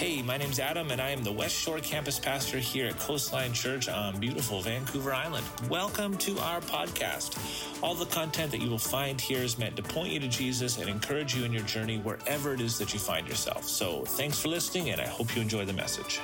Hey, 0.00 0.22
my 0.22 0.38
name's 0.38 0.58
Adam, 0.58 0.90
and 0.92 0.98
I 0.98 1.10
am 1.10 1.22
the 1.22 1.30
West 1.30 1.54
Shore 1.54 1.78
campus 1.78 2.18
pastor 2.18 2.58
here 2.58 2.86
at 2.86 2.98
Coastline 2.98 3.52
Church 3.52 3.86
on 3.86 4.18
beautiful 4.18 4.62
Vancouver 4.62 5.12
Island. 5.12 5.44
Welcome 5.68 6.16
to 6.16 6.38
our 6.38 6.62
podcast. 6.62 7.36
All 7.82 7.94
the 7.94 8.06
content 8.06 8.50
that 8.52 8.62
you 8.62 8.70
will 8.70 8.78
find 8.78 9.20
here 9.20 9.42
is 9.42 9.58
meant 9.58 9.76
to 9.76 9.82
point 9.82 10.10
you 10.10 10.18
to 10.20 10.26
Jesus 10.26 10.78
and 10.78 10.88
encourage 10.88 11.36
you 11.36 11.44
in 11.44 11.52
your 11.52 11.64
journey 11.64 11.98
wherever 11.98 12.54
it 12.54 12.62
is 12.62 12.78
that 12.78 12.94
you 12.94 12.98
find 12.98 13.28
yourself. 13.28 13.64
So 13.64 14.06
thanks 14.06 14.40
for 14.40 14.48
listening, 14.48 14.88
and 14.88 15.02
I 15.02 15.06
hope 15.06 15.36
you 15.36 15.42
enjoy 15.42 15.66
the 15.66 15.74
message. 15.74 16.18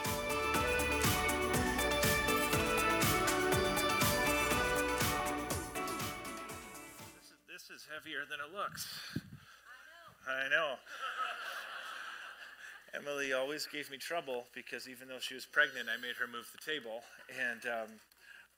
Emily 13.16 13.32
always 13.32 13.66
gave 13.66 13.90
me 13.90 13.96
trouble 13.96 14.44
because 14.52 14.88
even 14.88 15.08
though 15.08 15.20
she 15.20 15.32
was 15.32 15.46
pregnant, 15.46 15.88
I 15.88 15.96
made 15.96 16.20
her 16.20 16.26
move 16.28 16.52
the 16.52 16.60
table. 16.60 17.00
And 17.32 17.64
um, 17.64 17.88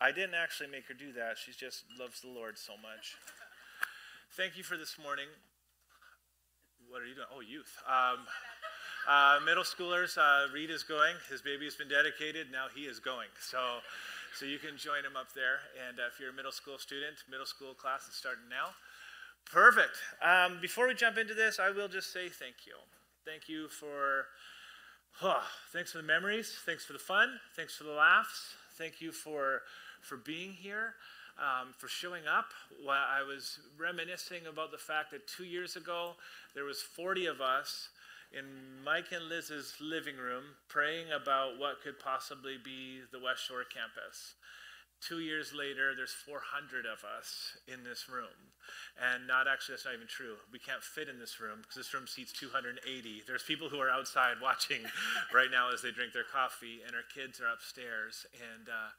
I 0.00 0.10
didn't 0.10 0.34
actually 0.34 0.68
make 0.68 0.86
her 0.88 0.94
do 0.94 1.12
that. 1.12 1.38
She 1.38 1.52
just 1.52 1.84
loves 1.94 2.22
the 2.22 2.28
Lord 2.28 2.58
so 2.58 2.72
much. 2.82 3.14
Thank 4.34 4.58
you 4.58 4.64
for 4.64 4.76
this 4.76 4.98
morning. 4.98 5.30
What 6.90 7.02
are 7.02 7.06
you 7.06 7.14
doing? 7.14 7.30
Oh, 7.30 7.38
youth. 7.38 7.70
Um, 7.86 8.26
uh, 9.06 9.38
middle 9.46 9.62
schoolers, 9.62 10.18
uh, 10.18 10.50
Reed 10.52 10.70
is 10.70 10.82
going. 10.82 11.14
His 11.30 11.40
baby 11.40 11.64
has 11.66 11.76
been 11.76 11.88
dedicated. 11.88 12.50
Now 12.50 12.66
he 12.74 12.82
is 12.82 12.98
going. 12.98 13.30
So, 13.38 13.78
so 14.34 14.44
you 14.44 14.58
can 14.58 14.76
join 14.76 15.06
him 15.06 15.14
up 15.14 15.30
there. 15.38 15.62
And 15.86 16.00
uh, 16.00 16.10
if 16.10 16.18
you're 16.18 16.30
a 16.30 16.34
middle 16.34 16.50
school 16.50 16.78
student, 16.78 17.14
middle 17.30 17.46
school 17.46 17.74
class 17.74 18.08
is 18.08 18.14
starting 18.14 18.50
now. 18.50 18.74
Perfect. 19.46 20.02
Um, 20.18 20.58
before 20.60 20.88
we 20.88 20.94
jump 20.94 21.16
into 21.16 21.34
this, 21.34 21.60
I 21.60 21.70
will 21.70 21.86
just 21.86 22.12
say 22.12 22.28
thank 22.28 22.66
you. 22.66 22.74
Thank 23.28 23.46
you 23.46 23.68
for, 23.68 24.24
thanks 25.70 25.92
for 25.92 25.98
the 25.98 26.04
memories. 26.04 26.56
Thanks 26.64 26.86
for 26.86 26.94
the 26.94 26.98
fun. 26.98 27.38
Thanks 27.54 27.76
for 27.76 27.84
the 27.84 27.92
laughs. 27.92 28.54
Thank 28.78 29.02
you 29.02 29.12
for, 29.12 29.60
for 30.00 30.16
being 30.16 30.52
here, 30.52 30.94
um, 31.38 31.74
for 31.76 31.88
showing 31.88 32.22
up. 32.26 32.46
While 32.82 33.04
I 33.06 33.22
was 33.22 33.58
reminiscing 33.78 34.46
about 34.46 34.70
the 34.70 34.78
fact 34.78 35.10
that 35.10 35.28
two 35.28 35.44
years 35.44 35.76
ago, 35.76 36.12
there 36.54 36.64
was 36.64 36.80
40 36.80 37.26
of 37.26 37.42
us 37.42 37.90
in 38.32 38.44
Mike 38.82 39.12
and 39.12 39.28
Liz's 39.28 39.74
living 39.78 40.16
room 40.16 40.44
praying 40.68 41.12
about 41.12 41.58
what 41.58 41.82
could 41.82 41.98
possibly 42.00 42.56
be 42.56 43.00
the 43.12 43.20
West 43.22 43.46
Shore 43.46 43.64
campus. 43.64 44.36
Two 45.00 45.20
years 45.20 45.54
later, 45.54 45.94
there's 45.94 46.14
400 46.26 46.84
of 46.84 47.06
us 47.06 47.56
in 47.70 47.84
this 47.84 48.08
room. 48.08 48.34
And 48.98 49.26
not 49.26 49.46
actually, 49.46 49.78
that's 49.78 49.86
not 49.86 49.94
even 49.94 50.10
true. 50.10 50.34
We 50.52 50.58
can't 50.58 50.82
fit 50.82 51.08
in 51.08 51.18
this 51.18 51.38
room 51.40 51.62
because 51.62 51.76
this 51.76 51.94
room 51.94 52.06
seats 52.06 52.32
280. 52.32 52.82
There's 53.26 53.42
people 53.44 53.68
who 53.68 53.78
are 53.78 53.90
outside 53.90 54.36
watching 54.42 54.82
right 55.32 55.50
now 55.50 55.70
as 55.72 55.82
they 55.82 55.92
drink 55.92 56.12
their 56.12 56.26
coffee, 56.26 56.82
and 56.84 56.96
our 56.98 57.06
kids 57.14 57.40
are 57.40 57.46
upstairs. 57.46 58.26
And 58.34 58.68
uh, 58.68 58.90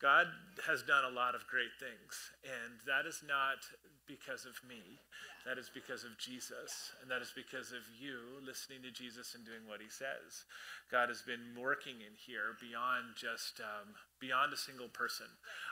God 0.00 0.28
has 0.66 0.82
done 0.86 1.04
a 1.04 1.10
lot 1.10 1.34
of 1.34 1.46
great 1.50 1.74
things. 1.82 2.14
And 2.46 2.78
that 2.86 3.04
is 3.04 3.22
not 3.26 3.58
because 4.06 4.46
of 4.46 4.56
me, 4.62 5.02
that 5.46 5.58
is 5.58 5.70
because 5.72 6.04
of 6.04 6.18
Jesus. 6.18 6.92
And 7.00 7.10
that 7.10 7.22
is 7.22 7.32
because 7.34 7.72
of 7.72 7.82
you 8.00 8.18
listening 8.44 8.82
to 8.82 8.90
Jesus 8.90 9.34
and 9.34 9.44
doing 9.44 9.66
what 9.66 9.80
he 9.80 9.88
says. 9.88 10.44
God 10.90 11.08
has 11.08 11.22
been 11.22 11.54
working 11.56 12.00
in 12.00 12.14
here 12.16 12.56
beyond 12.60 13.16
just 13.16 13.60
um, 13.60 13.94
beyond 14.20 14.52
a 14.52 14.56
single 14.56 14.88
person. 14.88 15.26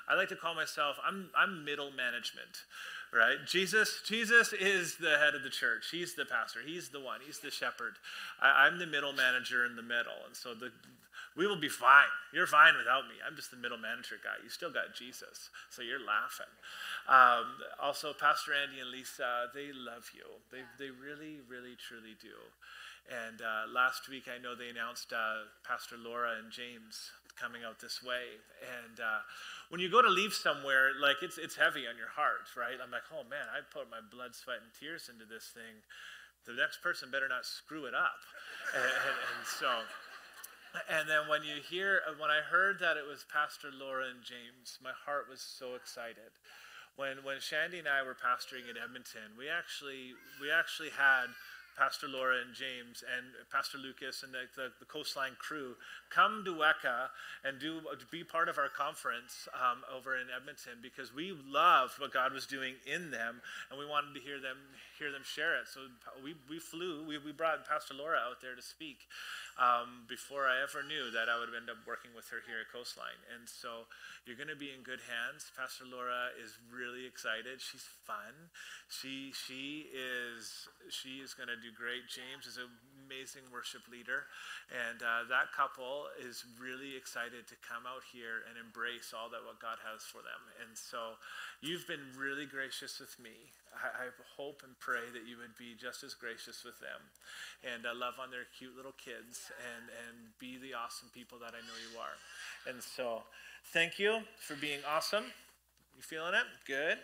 I 0.08 0.14
like 0.14 0.28
to 0.28 0.36
call 0.36 0.54
myself 0.54 0.96
I'm 1.04 1.30
I'm 1.36 1.64
middle 1.64 1.90
management, 1.90 2.64
right? 3.12 3.36
Jesus 3.46 4.02
Jesus 4.04 4.52
is 4.52 4.96
the 4.96 5.18
head 5.18 5.34
of 5.34 5.42
the 5.42 5.50
church. 5.50 5.88
He's 5.90 6.14
the 6.14 6.24
pastor. 6.24 6.60
He's 6.64 6.90
the 6.90 7.00
one. 7.00 7.20
He's 7.24 7.40
the 7.40 7.50
shepherd. 7.50 7.96
I, 8.40 8.66
I'm 8.66 8.78
the 8.78 8.86
middle 8.86 9.12
manager 9.12 9.64
in 9.64 9.76
the 9.76 9.82
middle, 9.82 10.24
and 10.26 10.36
so 10.36 10.54
the 10.54 10.70
we 11.36 11.46
will 11.46 11.60
be 11.60 11.68
fine. 11.68 12.10
You're 12.32 12.46
fine 12.48 12.76
without 12.76 13.04
me. 13.04 13.20
I'm 13.20 13.36
just 13.36 13.50
the 13.50 13.60
middle 13.60 13.76
manager 13.76 14.16
guy. 14.22 14.40
You 14.42 14.48
still 14.48 14.72
got 14.72 14.96
Jesus, 14.96 15.50
so 15.68 15.82
you're 15.82 16.00
laughing. 16.00 16.50
Um, 17.06 17.60
also, 17.80 18.16
Pastor 18.16 18.52
Andy 18.56 18.80
and 18.80 18.90
Lisa, 18.90 19.52
they 19.52 19.70
love 19.72 20.10
you. 20.16 20.24
They, 20.50 20.64
they 20.80 20.90
really, 20.90 21.44
really, 21.44 21.76
truly 21.76 22.16
do. 22.20 22.34
And 23.06 23.38
uh, 23.44 23.70
last 23.70 24.08
week, 24.08 24.26
I 24.26 24.42
know 24.42 24.56
they 24.56 24.72
announced 24.72 25.12
uh, 25.12 25.46
Pastor 25.62 25.94
Laura 25.94 26.40
and 26.42 26.50
James 26.50 27.12
coming 27.38 27.62
out 27.62 27.78
this 27.78 28.02
way. 28.02 28.40
And 28.64 28.98
uh, 28.98 29.20
when 29.68 29.80
you 29.80 29.92
go 29.92 30.00
to 30.00 30.08
leave 30.08 30.32
somewhere, 30.32 30.96
like 30.98 31.22
it's, 31.22 31.38
it's 31.38 31.54
heavy 31.54 31.86
on 31.86 32.00
your 32.00 32.10
heart, 32.10 32.50
right? 32.56 32.80
I'm 32.80 32.90
like, 32.90 33.06
oh 33.12 33.22
man, 33.28 33.46
I 33.52 33.60
put 33.62 33.92
my 33.92 34.00
blood, 34.00 34.34
sweat, 34.34 34.64
and 34.64 34.72
tears 34.72 35.12
into 35.12 35.28
this 35.28 35.52
thing. 35.52 35.84
The 36.48 36.56
next 36.56 36.82
person 36.82 37.12
better 37.12 37.28
not 37.28 37.44
screw 37.44 37.84
it 37.84 37.94
up. 37.94 38.24
and, 38.74 38.82
and, 38.82 39.16
and 39.36 39.44
so, 39.46 39.70
and 40.88 41.08
then 41.08 41.28
when 41.28 41.42
you 41.42 41.62
hear, 41.62 42.00
when 42.18 42.30
I 42.30 42.40
heard 42.40 42.78
that 42.80 42.96
it 42.96 43.06
was 43.06 43.24
Pastor 43.32 43.68
Laura 43.72 44.06
and 44.08 44.22
James, 44.22 44.78
my 44.82 44.92
heart 45.04 45.26
was 45.28 45.40
so 45.40 45.74
excited. 45.74 46.34
When, 46.96 47.20
when 47.24 47.40
Shandy 47.40 47.78
and 47.78 47.88
I 47.88 48.02
were 48.02 48.16
pastoring 48.16 48.68
in 48.70 48.76
Edmonton, 48.80 49.36
we 49.36 49.48
actually, 49.48 50.16
we 50.40 50.50
actually 50.50 50.90
had 50.90 51.28
Pastor 51.76 52.08
Laura 52.08 52.40
and 52.40 52.56
James 52.56 53.04
and 53.04 53.36
Pastor 53.52 53.76
Lucas 53.76 54.24
and 54.24 54.32
the, 54.32 54.48
the, 54.56 54.72
the 54.80 54.88
Coastline 54.88 55.36
crew 55.38 55.76
come 56.10 56.42
to 56.44 56.52
WECA 56.52 57.08
and 57.44 57.58
do 57.58 57.80
be 58.10 58.24
part 58.24 58.48
of 58.48 58.58
our 58.58 58.68
conference 58.68 59.48
um, 59.54 59.82
over 59.94 60.16
in 60.16 60.26
Edmonton 60.34 60.78
because 60.82 61.14
we 61.14 61.36
loved 61.46 61.98
what 61.98 62.12
God 62.12 62.32
was 62.32 62.46
doing 62.46 62.74
in 62.86 63.10
them 63.10 63.40
and 63.70 63.78
we 63.78 63.86
wanted 63.86 64.14
to 64.14 64.20
hear 64.20 64.40
them 64.40 64.58
hear 64.98 65.12
them 65.12 65.22
share 65.24 65.60
it. 65.60 65.68
So 65.68 65.92
we, 66.24 66.34
we 66.48 66.58
flew, 66.58 67.04
we, 67.06 67.18
we 67.18 67.32
brought 67.32 67.68
Pastor 67.68 67.94
Laura 67.94 68.16
out 68.16 68.40
there 68.40 68.56
to 68.56 68.62
speak 68.62 69.04
um, 69.56 70.04
before 70.08 70.44
I 70.44 70.60
ever 70.60 70.84
knew 70.84 71.12
that 71.12 71.28
I 71.32 71.40
would 71.40 71.52
end 71.56 71.72
up 71.72 71.80
working 71.88 72.12
with 72.12 72.28
her 72.28 72.44
here 72.44 72.60
at 72.60 72.68
Coastline. 72.68 73.20
And 73.32 73.48
so 73.48 73.88
you're 74.28 74.36
going 74.36 74.52
to 74.52 74.58
be 74.58 74.68
in 74.68 74.84
good 74.84 75.00
hands. 75.00 75.48
Pastor 75.56 75.88
Laura 75.88 76.32
is 76.36 76.56
really 76.68 77.08
excited. 77.08 77.60
She's 77.64 77.88
fun. 78.04 78.52
She 78.92 79.32
she 79.32 79.88
is 79.90 80.68
she 80.92 81.24
is 81.24 81.32
going 81.32 81.48
to 81.48 81.56
do 81.56 81.72
great. 81.72 82.04
James 82.10 82.44
is 82.44 82.60
an 82.60 82.68
amazing 83.06 83.48
worship 83.48 83.88
leader, 83.88 84.28
and 84.68 85.00
uh, 85.00 85.24
that 85.32 85.54
couple 85.56 85.95
is 86.20 86.44
really 86.60 86.96
excited 86.96 87.46
to 87.48 87.56
come 87.64 87.84
out 87.86 88.02
here 88.12 88.44
and 88.48 88.58
embrace 88.58 89.14
all 89.16 89.28
that 89.30 89.44
what 89.44 89.60
God 89.60 89.78
has 89.84 90.02
for 90.02 90.20
them. 90.20 90.42
And 90.60 90.72
so 90.76 91.16
you've 91.60 91.86
been 91.86 92.02
really 92.16 92.46
gracious 92.46 93.00
with 93.00 93.14
me. 93.22 93.52
I, 93.72 94.06
I 94.06 94.06
hope 94.36 94.62
and 94.64 94.72
pray 94.80 95.08
that 95.12 95.28
you 95.28 95.36
would 95.38 95.56
be 95.56 95.76
just 95.76 96.04
as 96.04 96.14
gracious 96.14 96.64
with 96.64 96.80
them 96.80 97.00
and 97.64 97.84
uh, 97.84 97.92
love 97.94 98.16
on 98.20 98.30
their 98.30 98.48
cute 98.56 98.76
little 98.76 98.96
kids 98.96 99.52
and, 99.60 99.88
and 100.06 100.16
be 100.40 100.56
the 100.56 100.72
awesome 100.72 101.08
people 101.12 101.38
that 101.44 101.52
I 101.52 101.60
know 101.64 101.76
you 101.76 101.92
are. 102.00 102.16
And 102.68 102.82
so, 102.82 103.22
thank 103.72 103.98
you 103.98 104.20
for 104.40 104.56
being 104.56 104.80
awesome. 104.88 105.24
You 105.96 106.02
feeling 106.02 106.34
it? 106.34 106.46
Good. 106.66 106.98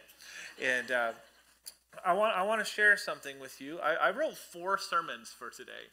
And 0.60 0.90
uh, 0.90 1.12
I 2.04 2.12
want 2.12 2.36
I 2.36 2.42
want 2.42 2.60
to 2.60 2.64
share 2.64 2.96
something 2.96 3.38
with 3.38 3.60
you. 3.60 3.78
I, 3.80 4.08
I 4.08 4.10
wrote 4.10 4.36
four 4.36 4.78
sermons 4.78 5.28
for 5.28 5.50
today. 5.50 5.92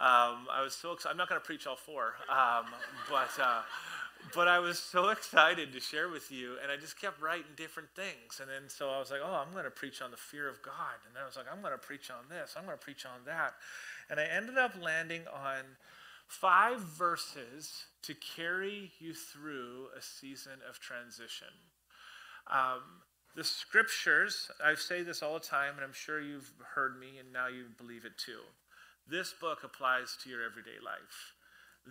Um, 0.00 0.46
I 0.52 0.62
was 0.62 0.74
so 0.74 0.92
excited. 0.92 1.12
I'm 1.12 1.18
not 1.18 1.28
going 1.28 1.40
to 1.40 1.44
preach 1.46 1.66
all 1.66 1.76
four, 1.76 2.14
um, 2.28 2.66
but. 3.10 3.30
Uh, 3.40 3.62
but 4.34 4.48
I 4.48 4.58
was 4.58 4.78
so 4.78 5.08
excited 5.08 5.72
to 5.72 5.80
share 5.80 6.08
with 6.08 6.30
you, 6.30 6.56
and 6.62 6.70
I 6.72 6.76
just 6.76 7.00
kept 7.00 7.20
writing 7.20 7.46
different 7.56 7.88
things. 7.94 8.40
And 8.40 8.50
then 8.50 8.68
so 8.68 8.90
I 8.90 8.98
was 8.98 9.10
like, 9.10 9.20
oh, 9.24 9.34
I'm 9.34 9.52
going 9.52 9.64
to 9.64 9.70
preach 9.70 10.02
on 10.02 10.10
the 10.10 10.16
fear 10.16 10.48
of 10.48 10.60
God. 10.62 10.98
And 11.06 11.14
then 11.14 11.22
I 11.22 11.26
was 11.26 11.36
like, 11.36 11.46
I'm 11.50 11.60
going 11.60 11.72
to 11.72 11.78
preach 11.78 12.10
on 12.10 12.28
this, 12.28 12.54
I'm 12.56 12.64
going 12.64 12.76
to 12.76 12.84
preach 12.84 13.06
on 13.06 13.24
that. 13.26 13.54
And 14.10 14.18
I 14.18 14.24
ended 14.24 14.58
up 14.58 14.72
landing 14.82 15.22
on 15.32 15.64
five 16.26 16.80
verses 16.80 17.86
to 18.02 18.14
carry 18.14 18.90
you 18.98 19.14
through 19.14 19.86
a 19.96 20.02
season 20.02 20.60
of 20.68 20.78
transition. 20.78 21.48
Um, 22.50 22.80
the 23.34 23.44
scriptures, 23.44 24.50
I 24.64 24.74
say 24.74 25.02
this 25.02 25.22
all 25.22 25.34
the 25.34 25.40
time, 25.40 25.74
and 25.76 25.84
I'm 25.84 25.92
sure 25.92 26.20
you've 26.20 26.50
heard 26.74 26.98
me, 26.98 27.18
and 27.18 27.32
now 27.32 27.46
you 27.46 27.66
believe 27.76 28.04
it 28.04 28.18
too. 28.18 28.40
This 29.08 29.32
book 29.32 29.64
applies 29.64 30.16
to 30.22 30.30
your 30.30 30.42
everyday 30.42 30.78
life 30.84 31.34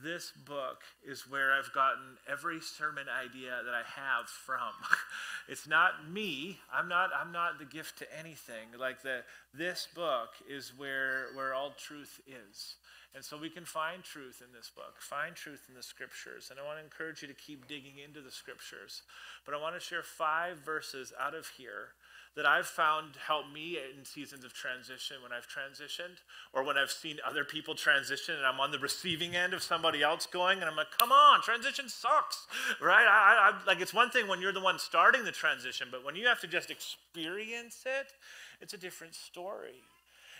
this 0.03 0.31
book 0.45 0.81
is 1.05 1.29
where 1.29 1.53
I've 1.53 1.73
gotten 1.73 2.17
every 2.29 2.59
sermon 2.61 3.05
idea 3.09 3.61
that 3.65 3.73
I 3.73 3.83
have 3.99 4.27
from. 4.27 4.73
it's 5.47 5.67
not 5.67 6.09
me. 6.09 6.59
I'm 6.73 6.87
not 6.87 7.09
I'm 7.19 7.31
not 7.31 7.59
the 7.59 7.65
gift 7.65 7.97
to 7.99 8.17
anything. 8.17 8.67
Like 8.79 9.01
the 9.01 9.21
this 9.53 9.87
book 9.95 10.29
is 10.49 10.73
where 10.77 11.27
where 11.33 11.53
all 11.53 11.71
truth 11.71 12.19
is. 12.27 12.75
And 13.15 13.23
so 13.23 13.37
we 13.37 13.49
can 13.49 13.65
find 13.65 14.03
truth 14.03 14.43
in 14.45 14.53
this 14.53 14.69
book, 14.69 14.95
find 14.99 15.35
truth 15.35 15.65
in 15.69 15.75
the 15.75 15.81
scriptures. 15.81 16.49
And 16.51 16.59
I 16.59 16.63
want 16.63 16.77
to 16.77 16.83
encourage 16.83 17.23
you 17.23 17.27
to 17.27 17.33
keep 17.33 17.67
digging 17.67 17.97
into 18.03 18.21
the 18.21 18.29
scriptures. 18.29 19.01
But 19.45 19.55
I 19.55 19.61
want 19.61 19.73
to 19.75 19.81
share 19.81 20.03
five 20.03 20.59
verses 20.59 21.13
out 21.19 21.33
of 21.33 21.47
here 21.57 21.95
that 22.37 22.45
I've 22.45 22.67
found 22.67 23.15
help 23.25 23.51
me 23.51 23.79
in 23.79 24.05
seasons 24.05 24.45
of 24.45 24.53
transition 24.53 25.17
when 25.23 25.33
I've 25.33 25.47
transitioned 25.47 26.21
or 26.53 26.63
when 26.63 26.77
I've 26.77 26.91
seen 26.91 27.17
other 27.27 27.43
people 27.43 27.73
transition 27.73 28.35
and 28.35 28.45
I'm 28.45 28.59
on 28.59 28.69
the 28.69 28.77
receiving 28.77 29.35
end 29.35 29.55
of 29.55 29.63
somebody 29.63 30.03
else 30.03 30.27
going 30.27 30.59
and 30.59 30.69
I'm 30.69 30.75
like, 30.75 30.95
come 30.99 31.11
on, 31.11 31.41
transition 31.41 31.89
sucks, 31.89 32.45
right? 32.79 33.07
I, 33.07 33.49
I, 33.49 33.65
like 33.65 33.81
it's 33.81 33.93
one 33.93 34.11
thing 34.11 34.27
when 34.27 34.39
you're 34.39 34.53
the 34.53 34.61
one 34.61 34.77
starting 34.77 35.25
the 35.25 35.31
transition, 35.31 35.87
but 35.89 36.05
when 36.05 36.15
you 36.15 36.27
have 36.27 36.39
to 36.41 36.47
just 36.47 36.69
experience 36.69 37.83
it, 37.87 38.13
it's 38.61 38.73
a 38.73 38.77
different 38.77 39.15
story. 39.15 39.81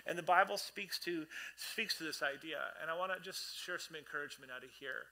And 0.05 0.15
the 0.17 0.23
Bible 0.23 0.57
speaks 0.57 0.99
to, 0.99 1.25
speaks 1.55 1.97
to 1.97 2.03
this 2.03 2.21
idea. 2.21 2.59
And 2.79 2.91
I 2.91 2.97
want 2.97 3.11
to 3.11 3.19
just 3.19 3.57
share 3.57 3.79
some 3.79 3.97
encouragement 3.97 4.51
out 4.55 4.63
of 4.63 4.69
here 4.79 5.09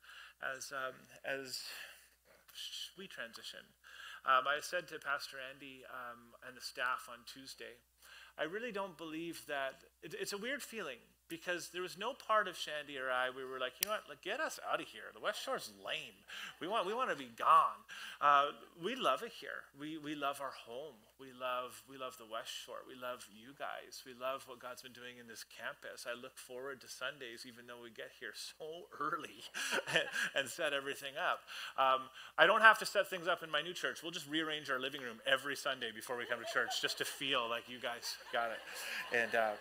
as, 0.56 0.72
um, 0.72 0.94
as 1.26 1.62
we 2.96 3.08
transition. 3.08 3.66
Um, 4.26 4.48
I 4.50 4.58
said 4.62 4.88
to 4.90 4.98
Pastor 4.98 5.38
Andy 5.54 5.86
um, 5.86 6.34
and 6.48 6.58
the 6.58 6.62
staff 6.62 7.08
on 7.10 7.22
Tuesday, 7.30 7.78
I 8.38 8.44
really 8.44 8.72
don't 8.72 8.98
believe 8.98 9.46
that 9.48 9.86
it, 10.02 10.16
it's 10.20 10.34
a 10.34 10.38
weird 10.38 10.62
feeling 10.62 10.98
because 11.30 11.70
there 11.70 11.82
was 11.82 11.98
no 11.98 12.14
part 12.14 12.48
of 12.48 12.58
Shandy 12.58 12.98
or 12.98 13.12
I 13.12 13.30
we 13.30 13.44
were 13.44 13.60
like, 13.60 13.74
you 13.82 13.90
know 13.90 13.96
what, 13.96 14.10
like, 14.10 14.22
get 14.22 14.40
us 14.40 14.60
out 14.72 14.82
of 14.82 14.88
here. 14.88 15.10
The 15.14 15.20
West 15.20 15.44
Shore's 15.44 15.72
lame. 15.84 16.16
We 16.60 16.68
want 16.68 16.86
we 16.86 16.94
want 16.94 17.10
to 17.10 17.16
be 17.16 17.30
gone. 17.38 17.82
Uh, 18.22 18.48
we 18.84 18.96
love 18.96 19.24
it 19.24 19.32
here. 19.32 19.66
We 19.80 19.98
we 19.98 20.16
love 20.16 20.42
our 20.42 20.54
home. 20.66 20.96
We 21.20 21.28
love 21.32 21.82
we 21.90 21.98
love 21.98 22.18
the 22.18 22.28
West 22.30 22.52
Shore. 22.52 22.84
We 22.88 23.00
love 23.00 23.26
you 23.32 23.56
guys. 23.58 24.04
We 24.06 24.14
love 24.14 24.44
what 24.48 24.60
God's 24.60 24.82
been 24.82 24.94
doing 24.94 25.18
in 25.20 25.28
this 25.28 25.46
campus. 25.48 26.06
I 26.06 26.20
look 26.20 26.38
forward 26.38 26.82
to 26.82 26.88
Sundays, 26.88 27.46
even 27.48 27.68
though 27.68 27.82
we 27.82 27.90
get 27.90 28.12
here 28.20 28.34
so 28.36 28.92
early 29.00 29.42
and 30.36 30.48
set 30.48 30.74
everything 30.74 31.14
up. 31.16 31.42
Um, 31.80 32.10
I 32.38 32.46
don't 32.46 32.62
have 32.62 32.78
to 32.80 32.86
set 32.86 33.10
things 33.10 33.28
up 33.28 33.44
in 33.44 33.50
my 33.50 33.62
new 33.62 33.74
church. 33.74 34.04
We'll 34.04 34.12
just 34.12 34.30
rearrange 34.30 34.70
our 34.70 34.80
living 34.80 35.02
room 35.02 35.20
every 35.26 35.56
Sunday 35.56 35.90
before 35.94 36.18
we 36.18 36.26
come 36.26 36.40
to 36.40 36.52
church, 36.52 36.82
just 36.82 36.98
to 37.00 37.06
feel 37.06 37.50
like 37.50 37.70
you 37.70 37.80
guys 37.80 38.18
got 38.34 38.52
it. 38.52 38.60
And 39.16 39.34
uh, 39.36 39.52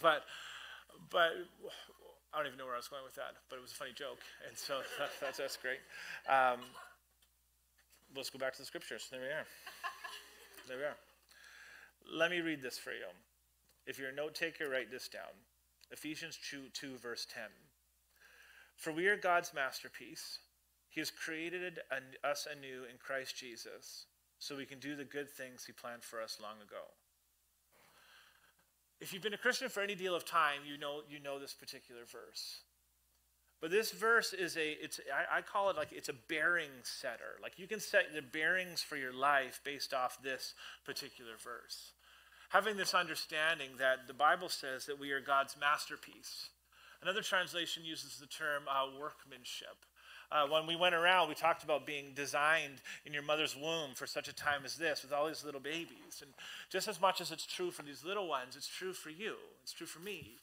but 0.00 0.24
but 1.10 1.32
I 2.32 2.38
don't 2.38 2.46
even 2.46 2.58
know 2.58 2.66
where 2.66 2.74
I 2.74 2.82
was 2.82 2.88
going 2.88 3.04
with 3.04 3.16
that, 3.16 3.36
but 3.50 3.56
it 3.56 3.62
was 3.62 3.72
a 3.72 3.76
funny 3.76 3.92
joke, 3.94 4.20
and 4.48 4.56
so 4.56 4.80
that's 5.20 5.38
that's 5.38 5.56
great. 5.56 5.80
Um, 6.28 6.60
let's 8.16 8.30
go 8.30 8.38
back 8.38 8.52
to 8.54 8.58
the 8.60 8.66
scriptures. 8.66 9.08
There 9.10 9.20
we 9.20 9.26
are. 9.26 9.46
There 10.68 10.76
we 10.78 10.84
are. 10.84 10.96
Let 12.10 12.30
me 12.30 12.40
read 12.40 12.62
this 12.62 12.78
for 12.78 12.90
you. 12.90 13.10
If 13.86 13.98
you're 13.98 14.10
a 14.10 14.14
note 14.14 14.34
taker, 14.34 14.68
write 14.68 14.90
this 14.90 15.08
down. 15.08 15.34
Ephesians 15.90 16.38
2, 16.50 16.70
2 16.72 16.96
verse 16.96 17.26
10. 17.32 17.42
For 18.76 18.92
we 18.92 19.08
are 19.08 19.16
God's 19.16 19.52
masterpiece. 19.54 20.38
He 20.88 21.00
has 21.00 21.10
created 21.10 21.80
an, 21.90 22.02
us 22.24 22.46
anew 22.50 22.84
in 22.84 22.96
Christ 22.98 23.36
Jesus 23.36 24.06
so 24.38 24.56
we 24.56 24.66
can 24.66 24.78
do 24.78 24.96
the 24.96 25.04
good 25.04 25.30
things 25.30 25.64
he 25.64 25.72
planned 25.72 26.02
for 26.02 26.20
us 26.20 26.38
long 26.40 26.56
ago. 26.56 26.82
If 29.02 29.12
you've 29.12 29.22
been 29.22 29.34
a 29.34 29.38
Christian 29.38 29.68
for 29.68 29.82
any 29.82 29.96
deal 29.96 30.14
of 30.14 30.24
time, 30.24 30.60
you 30.64 30.78
know, 30.78 31.00
you 31.10 31.18
know 31.18 31.40
this 31.40 31.52
particular 31.52 32.02
verse. 32.04 32.60
But 33.60 33.72
this 33.72 33.90
verse 33.90 34.32
is 34.32 34.56
a, 34.56 34.70
it's, 34.80 35.00
I, 35.12 35.38
I, 35.38 35.40
call 35.42 35.70
it 35.70 35.76
like 35.76 35.90
it's 35.90 36.08
a 36.08 36.14
bearing 36.28 36.70
setter. 36.84 37.34
Like 37.42 37.58
you 37.58 37.66
can 37.66 37.80
set 37.80 38.14
the 38.14 38.22
bearings 38.22 38.80
for 38.80 38.96
your 38.96 39.12
life 39.12 39.60
based 39.64 39.92
off 39.92 40.22
this 40.22 40.54
particular 40.84 41.32
verse. 41.42 41.94
Having 42.50 42.76
this 42.76 42.94
understanding 42.94 43.70
that 43.78 44.06
the 44.06 44.14
Bible 44.14 44.48
says 44.48 44.86
that 44.86 45.00
we 45.00 45.10
are 45.10 45.20
God's 45.20 45.56
masterpiece. 45.58 46.50
Another 47.02 47.22
translation 47.22 47.84
uses 47.84 48.18
the 48.18 48.26
term 48.26 48.62
uh, 48.70 48.86
workmanship. 49.00 49.84
Uh, 50.32 50.46
when 50.48 50.66
we 50.66 50.76
went 50.76 50.94
around, 50.94 51.28
we 51.28 51.34
talked 51.34 51.62
about 51.62 51.84
being 51.84 52.12
designed 52.14 52.80
in 53.04 53.12
your 53.12 53.22
mother's 53.22 53.54
womb 53.54 53.90
for 53.94 54.06
such 54.06 54.28
a 54.28 54.34
time 54.34 54.62
as 54.64 54.76
this 54.76 55.02
with 55.02 55.12
all 55.12 55.28
these 55.28 55.44
little 55.44 55.60
babies. 55.60 56.22
And 56.22 56.30
just 56.70 56.88
as 56.88 57.00
much 57.00 57.20
as 57.20 57.30
it's 57.30 57.44
true 57.44 57.70
for 57.70 57.82
these 57.82 58.02
little 58.02 58.26
ones, 58.26 58.56
it's 58.56 58.68
true 58.68 58.94
for 58.94 59.10
you. 59.10 59.34
It's 59.62 59.74
true 59.74 59.86
for 59.86 60.00
me. 60.00 60.36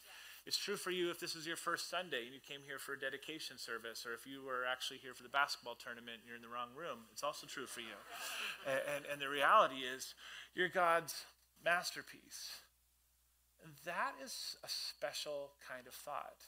It's 0.45 0.57
true 0.57 0.77
for 0.77 0.91
you 0.91 1.09
if 1.09 1.19
this 1.19 1.35
is 1.35 1.47
your 1.47 1.57
first 1.57 1.89
Sunday 1.89 2.25
and 2.25 2.33
you 2.33 2.39
came 2.47 2.61
here 2.65 2.77
for 2.77 2.93
a 2.93 2.99
dedication 2.99 3.57
service, 3.57 4.05
or 4.05 4.13
if 4.13 4.25
you 4.25 4.45
were 4.45 4.63
actually 4.65 4.97
here 4.97 5.13
for 5.13 5.23
the 5.23 5.29
basketball 5.29 5.75
tournament 5.75 6.21
and 6.21 6.27
you're 6.27 6.37
in 6.37 6.41
the 6.41 6.53
wrong 6.53 6.69
room. 6.77 6.99
It's 7.11 7.23
also 7.23 7.47
true 7.47 7.65
for 7.65 7.81
you. 7.81 7.97
And, 8.67 8.81
and, 8.95 9.05
and 9.13 9.21
the 9.21 9.29
reality 9.29 9.81
is, 9.81 10.13
you're 10.53 10.69
God's 10.69 11.25
masterpiece. 11.65 12.61
That 13.85 14.13
is 14.23 14.55
a 14.63 14.69
special 14.69 15.51
kind 15.67 15.87
of 15.87 15.93
thought. 15.93 16.45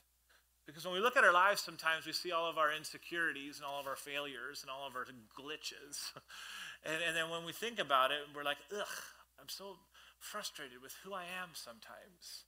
Because 0.66 0.86
when 0.86 0.94
we 0.94 1.00
look 1.00 1.18
at 1.18 1.24
our 1.24 1.34
lives, 1.34 1.62
sometimes 1.62 2.06
we 2.06 2.14
see 2.14 2.32
all 2.32 2.50
of 2.50 2.58
our 2.58 2.72
insecurities 2.72 3.58
and 3.58 3.66
all 3.66 3.80
of 3.80 3.88
our 3.88 3.96
failures 3.96 4.62
and 4.62 4.70
all 4.70 4.88
of 4.88 4.96
our 4.96 5.06
glitches. 5.38 6.12
and, 6.86 7.02
and 7.06 7.16
then 7.16 7.30
when 7.30 7.46
we 7.46 7.52
think 7.52 7.80
about 7.80 8.12
it, 8.12 8.20
we're 8.36 8.44
like, 8.44 8.58
ugh, 8.72 9.04
I'm 9.40 9.50
so 9.50 9.78
frustrated 10.20 10.82
with 10.82 10.96
who 11.04 11.14
I 11.14 11.24
am 11.24 11.50
sometimes. 11.54 12.46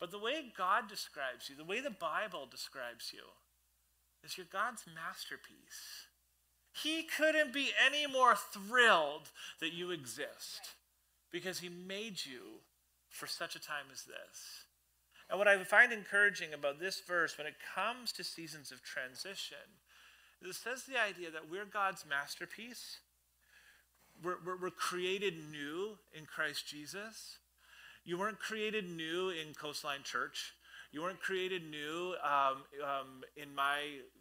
But 0.00 0.10
the 0.10 0.18
way 0.18 0.52
God 0.56 0.88
describes 0.88 1.48
you, 1.48 1.56
the 1.56 1.64
way 1.64 1.80
the 1.80 1.90
Bible 1.90 2.46
describes 2.50 3.12
you, 3.12 3.22
is 4.24 4.36
you're 4.36 4.46
God's 4.50 4.84
masterpiece. 4.92 6.08
He 6.82 7.04
couldn't 7.04 7.52
be 7.52 7.70
any 7.84 8.06
more 8.06 8.34
thrilled 8.34 9.30
that 9.60 9.72
you 9.72 9.90
exist 9.90 10.74
because 11.30 11.60
he 11.60 11.68
made 11.68 12.24
you 12.24 12.60
for 13.08 13.26
such 13.26 13.54
a 13.54 13.60
time 13.60 13.86
as 13.92 14.02
this. 14.02 14.63
And 15.34 15.40
what 15.40 15.48
I 15.48 15.60
find 15.64 15.92
encouraging 15.92 16.54
about 16.54 16.78
this 16.78 17.00
verse 17.00 17.36
when 17.36 17.48
it 17.48 17.56
comes 17.74 18.12
to 18.12 18.22
seasons 18.22 18.70
of 18.70 18.84
transition 18.84 19.56
is 20.40 20.50
it 20.50 20.54
says 20.54 20.84
the 20.84 20.96
idea 20.96 21.28
that 21.32 21.50
we're 21.50 21.64
God's 21.64 22.04
masterpiece. 22.08 23.00
We're, 24.22 24.36
we're, 24.46 24.56
we're 24.56 24.70
created 24.70 25.34
new 25.50 25.98
in 26.16 26.26
Christ 26.26 26.68
Jesus. 26.68 27.38
You 28.04 28.16
weren't 28.16 28.38
created 28.38 28.88
new 28.88 29.30
in 29.30 29.54
Coastline 29.54 30.04
Church. 30.04 30.54
You 30.92 31.02
weren't 31.02 31.20
created 31.20 31.68
new 31.68 32.14
um, 32.22 32.62
um, 32.80 33.24
in 33.36 33.52
my 33.56 33.80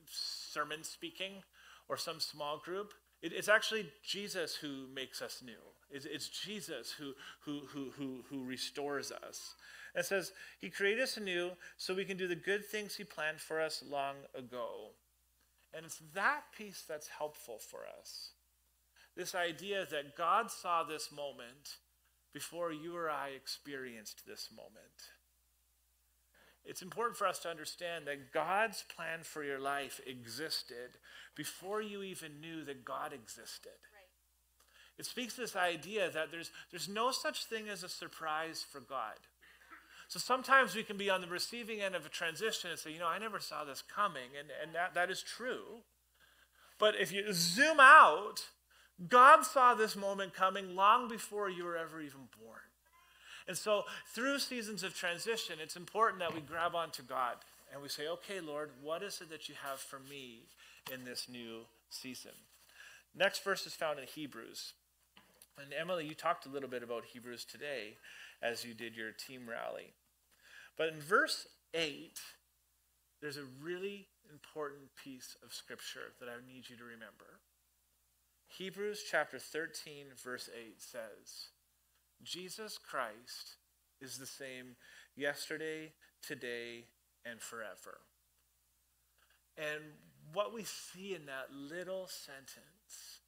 sermon 0.10 0.84
speaking 0.84 1.44
or 1.90 1.96
some 1.96 2.20
small 2.20 2.58
group. 2.58 2.92
It, 3.22 3.34
it's 3.34 3.50
actually 3.50 3.86
Jesus 4.04 4.56
who 4.56 4.88
makes 4.96 5.22
us 5.22 5.44
new. 5.46 5.62
It's, 5.92 6.06
it's 6.06 6.28
Jesus 6.28 6.92
who, 6.92 7.14
who, 7.46 7.68
who, 7.68 7.92
who, 7.96 8.24
who 8.32 8.44
restores 8.44 9.12
us. 9.12 9.54
It 9.96 10.06
says, 10.06 10.32
He 10.60 10.70
created 10.70 11.04
us 11.04 11.18
anew 11.18 11.52
so 11.78 11.94
we 11.94 12.06
can 12.06 12.18
do 12.18 12.28
the 12.28 12.36
good 12.36 12.66
things 12.66 12.96
He 12.96 13.04
planned 13.04 13.40
for 13.40 13.62
us 13.62 13.84
long 13.88 14.16
ago. 14.36 14.92
And 15.74 15.86
it's 15.86 16.02
that 16.14 16.44
piece 16.56 16.84
that's 16.88 17.08
helpful 17.08 17.60
for 17.60 17.82
us. 18.00 18.32
This 19.16 19.36
idea 19.36 19.86
that 19.90 20.16
God 20.16 20.50
saw 20.52 20.84
this 20.84 21.12
moment 21.12 21.78
before 22.34 22.72
you 22.72 22.96
or 22.96 23.10
I 23.10 23.30
experienced 23.30 24.26
this 24.26 24.50
moment. 24.56 25.12
It's 26.66 26.82
important 26.82 27.18
for 27.18 27.28
us 27.28 27.40
to 27.40 27.50
understand 27.50 28.08
that 28.08 28.32
God's 28.32 28.84
plan 28.96 29.20
for 29.24 29.44
your 29.44 29.60
life 29.60 30.00
existed 30.08 30.98
before 31.36 31.82
you 31.82 32.04
even 32.04 32.40
knew 32.40 32.64
that 32.64 32.86
God 32.86 33.12
existed. 33.14 33.74
Right. 33.94 34.04
It 34.98 35.06
speaks 35.06 35.36
to 35.36 35.42
this 35.42 35.56
idea 35.56 36.10
that 36.10 36.32
there's, 36.32 36.52
there's 36.72 36.88
no 36.88 37.12
such 37.12 37.46
thing 37.46 37.68
as 37.68 37.84
a 37.84 37.90
surprise 37.90 38.66
for 38.68 38.80
God. 38.80 39.18
So 40.14 40.20
sometimes 40.20 40.76
we 40.76 40.84
can 40.84 40.96
be 40.96 41.10
on 41.10 41.22
the 41.22 41.28
receiving 41.28 41.82
end 41.82 41.96
of 41.96 42.06
a 42.06 42.10
transition 42.10 42.70
and 42.70 42.78
say, 42.78 42.92
you 42.92 43.00
know, 43.00 43.08
I 43.08 43.18
never 43.18 43.40
saw 43.40 43.64
this 43.64 43.82
coming, 43.82 44.30
and, 44.38 44.50
and 44.62 44.76
that, 44.76 44.94
that 44.94 45.10
is 45.10 45.24
true. 45.24 45.82
But 46.78 46.94
if 47.02 47.12
you 47.12 47.34
zoom 47.34 47.80
out, 47.80 48.46
God 49.10 49.42
saw 49.42 49.74
this 49.74 49.96
moment 49.96 50.36
coming 50.36 50.76
long 50.76 51.08
before 51.08 51.50
you 51.50 51.64
were 51.64 51.76
ever 51.76 52.00
even 52.00 52.30
born. 52.40 52.60
And 53.48 53.58
so 53.58 53.86
through 54.14 54.38
seasons 54.38 54.84
of 54.84 54.94
transition, 54.94 55.56
it's 55.60 55.76
important 55.76 56.20
that 56.20 56.36
we 56.36 56.42
grab 56.42 56.76
onto 56.76 57.02
God 57.02 57.38
and 57.74 57.82
we 57.82 57.90
say, 57.90 58.08
okay, 58.08 58.40
Lord, 58.40 58.70
what 58.84 59.02
is 59.02 59.20
it 59.20 59.32
that 59.32 59.50
you 59.50 59.56
have 59.68 59.80
for 59.80 59.98
me 59.98 60.42
in 60.94 61.06
this 61.06 61.28
new 61.28 61.62
season? 61.90 62.34
Next 63.18 63.44
verse 63.44 63.66
is 63.66 63.74
found 63.74 63.98
in 63.98 64.06
Hebrews. 64.06 64.74
And 65.60 65.74
Emily, 65.74 66.06
you 66.06 66.14
talked 66.14 66.46
a 66.46 66.50
little 66.50 66.70
bit 66.70 66.84
about 66.84 67.04
Hebrews 67.04 67.46
today 67.46 67.96
as 68.44 68.64
you 68.64 68.76
did 68.76 68.96
your 68.96 69.12
team 69.12 69.50
rally. 69.50 69.94
But 70.78 70.90
in 70.90 71.00
verse 71.00 71.48
8, 71.74 72.20
there's 73.22 73.38
a 73.38 73.46
really 73.62 74.08
important 74.32 74.96
piece 75.02 75.36
of 75.44 75.54
scripture 75.54 76.14
that 76.20 76.30
I 76.30 76.46
need 76.46 76.70
you 76.70 76.76
to 76.78 76.84
remember. 76.84 77.40
Hebrews 78.48 79.04
chapter 79.10 79.40
13, 79.40 80.06
verse 80.24 80.50
8 80.56 80.82
says, 80.82 81.50
Jesus 82.24 82.78
Christ 82.78 83.58
is 84.02 84.18
the 84.18 84.26
same 84.26 84.76
yesterday, 85.16 85.92
today, 86.26 86.86
and 87.26 87.40
forever. 87.40 88.02
And 89.58 89.82
what 90.34 90.54
we 90.54 90.64
see 90.64 91.16
in 91.16 91.26
that 91.28 91.50
little 91.54 92.08
sentence 92.08 93.20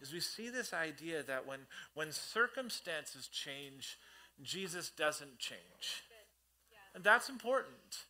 is 0.00 0.12
we 0.12 0.20
see 0.20 0.50
this 0.50 0.72
idea 0.72 1.22
that 1.22 1.46
when, 1.46 1.60
when 1.94 2.12
circumstances 2.12 3.28
change, 3.28 3.98
Jesus 4.42 4.90
doesn't 4.90 5.38
change. 5.38 6.04
And 6.94 7.02
that's 7.02 7.28
important. 7.28 8.04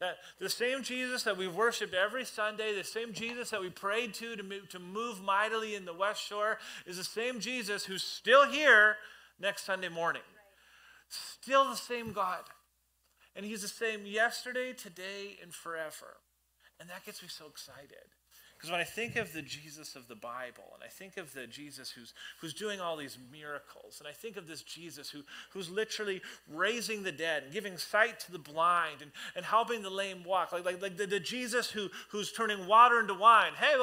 That 0.00 0.16
the 0.38 0.48
same 0.48 0.82
Jesus 0.82 1.24
that 1.24 1.36
we 1.36 1.48
worshiped 1.48 1.92
every 1.92 2.24
Sunday, 2.24 2.74
the 2.74 2.84
same 2.84 3.12
Jesus 3.12 3.50
that 3.50 3.60
we 3.60 3.68
prayed 3.68 4.14
to 4.14 4.36
to 4.36 4.42
move, 4.42 4.68
to 4.70 4.78
move 4.78 5.20
mightily 5.22 5.74
in 5.74 5.84
the 5.84 5.92
West 5.92 6.22
Shore, 6.22 6.58
is 6.86 6.96
the 6.96 7.04
same 7.04 7.40
Jesus 7.40 7.84
who's 7.84 8.04
still 8.04 8.48
here 8.48 8.96
next 9.40 9.64
Sunday 9.64 9.88
morning. 9.88 10.22
Still 11.08 11.64
the 11.68 11.76
same 11.76 12.12
God. 12.12 12.44
And 13.34 13.44
He's 13.44 13.62
the 13.62 13.68
same 13.68 14.06
yesterday, 14.06 14.72
today, 14.72 15.38
and 15.42 15.52
forever. 15.52 16.18
And 16.80 16.88
that 16.90 17.04
gets 17.04 17.22
me 17.22 17.28
so 17.28 17.46
excited. 17.46 18.14
Because 18.58 18.72
when 18.72 18.80
I 18.80 18.84
think 18.84 19.14
of 19.14 19.32
the 19.32 19.40
Jesus 19.40 19.94
of 19.94 20.08
the 20.08 20.16
Bible, 20.16 20.64
and 20.74 20.82
I 20.82 20.88
think 20.88 21.16
of 21.16 21.32
the 21.32 21.46
Jesus 21.46 21.92
who's, 21.92 22.12
who's 22.40 22.52
doing 22.52 22.80
all 22.80 22.96
these 22.96 23.16
miracles, 23.30 24.00
and 24.00 24.08
I 24.08 24.10
think 24.10 24.36
of 24.36 24.48
this 24.48 24.62
Jesus 24.62 25.08
who, 25.08 25.20
who's 25.50 25.70
literally 25.70 26.20
raising 26.52 27.04
the 27.04 27.12
dead 27.12 27.44
and 27.44 27.52
giving 27.52 27.78
sight 27.78 28.18
to 28.18 28.32
the 28.32 28.38
blind 28.40 29.00
and, 29.00 29.12
and 29.36 29.44
helping 29.44 29.82
the 29.82 29.90
lame 29.90 30.24
walk, 30.24 30.52
like, 30.52 30.64
like, 30.64 30.82
like 30.82 30.96
the, 30.96 31.06
the 31.06 31.20
Jesus 31.20 31.70
who, 31.70 31.88
who's 32.08 32.32
turning 32.32 32.66
water 32.66 32.98
into 32.98 33.14
wine, 33.14 33.52
hey, 33.56 33.76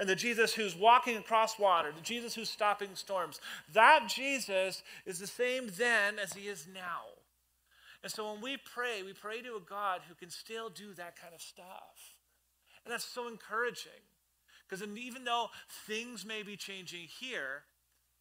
and 0.00 0.08
the 0.08 0.16
Jesus 0.16 0.52
who's 0.52 0.74
walking 0.74 1.16
across 1.16 1.56
water, 1.56 1.92
the 1.94 2.02
Jesus 2.02 2.34
who's 2.34 2.50
stopping 2.50 2.90
storms, 2.94 3.40
that 3.74 4.08
Jesus 4.08 4.82
is 5.04 5.20
the 5.20 5.28
same 5.28 5.70
then 5.78 6.18
as 6.18 6.32
he 6.32 6.48
is 6.48 6.66
now. 6.74 7.02
And 8.02 8.10
so 8.10 8.32
when 8.32 8.42
we 8.42 8.56
pray, 8.56 9.04
we 9.04 9.12
pray 9.12 9.40
to 9.42 9.54
a 9.54 9.60
God 9.60 10.00
who 10.08 10.16
can 10.16 10.30
still 10.30 10.68
do 10.68 10.94
that 10.94 11.14
kind 11.20 11.32
of 11.32 11.40
stuff. 11.40 12.16
And 12.84 12.92
that's 12.92 13.04
so 13.04 13.28
encouraging. 13.28 14.02
Because 14.68 14.84
even 14.96 15.24
though 15.24 15.48
things 15.86 16.24
may 16.24 16.42
be 16.42 16.56
changing 16.56 17.06
here, 17.20 17.64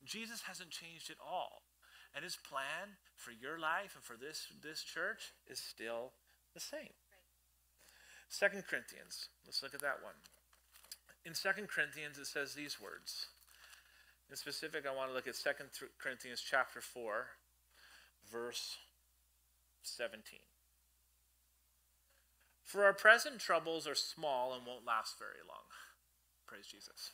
Jesus 0.03 0.43
hasn't 0.47 0.69
changed 0.69 1.09
at 1.09 1.17
all. 1.25 1.63
And 2.13 2.23
his 2.23 2.37
plan 2.37 2.95
for 3.15 3.31
your 3.31 3.59
life 3.59 3.95
and 3.95 4.03
for 4.03 4.15
this, 4.15 4.47
this 4.63 4.83
church 4.83 5.33
is 5.47 5.59
still 5.59 6.11
the 6.53 6.59
same. 6.59 6.93
Second 8.29 8.63
Corinthians, 8.69 9.29
let's 9.45 9.61
look 9.61 9.73
at 9.73 9.81
that 9.81 10.03
one. 10.03 10.15
In 11.25 11.33
Second 11.33 11.67
Corinthians, 11.67 12.17
it 12.17 12.27
says 12.27 12.53
these 12.53 12.79
words. 12.79 13.27
In 14.29 14.35
specific, 14.35 14.85
I 14.87 14.95
want 14.95 15.09
to 15.09 15.15
look 15.15 15.27
at 15.27 15.35
Second 15.35 15.69
Corinthians 15.99 16.41
chapter 16.47 16.81
4, 16.81 17.27
verse 18.31 18.77
17. 19.83 20.39
For 22.63 22.83
our 22.83 22.93
present 22.93 23.39
troubles 23.39 23.87
are 23.87 23.95
small 23.95 24.53
and 24.53 24.65
won't 24.65 24.85
last 24.85 25.19
very 25.19 25.45
long. 25.47 25.65
Praise 26.47 26.67
Jesus. 26.71 27.11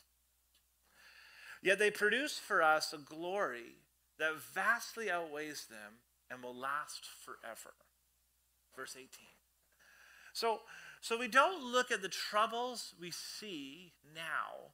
Yet 1.62 1.78
they 1.78 1.90
produce 1.90 2.38
for 2.38 2.62
us 2.62 2.92
a 2.92 2.98
glory 2.98 3.76
that 4.18 4.40
vastly 4.54 5.10
outweighs 5.10 5.66
them 5.66 6.00
and 6.30 6.42
will 6.42 6.54
last 6.54 7.06
forever. 7.24 7.74
Verse 8.76 8.96
18. 8.96 9.08
So, 10.32 10.60
so 11.00 11.18
we 11.18 11.28
don't 11.28 11.72
look 11.72 11.90
at 11.90 12.02
the 12.02 12.08
troubles 12.08 12.94
we 13.00 13.10
see 13.10 13.92
now. 14.14 14.72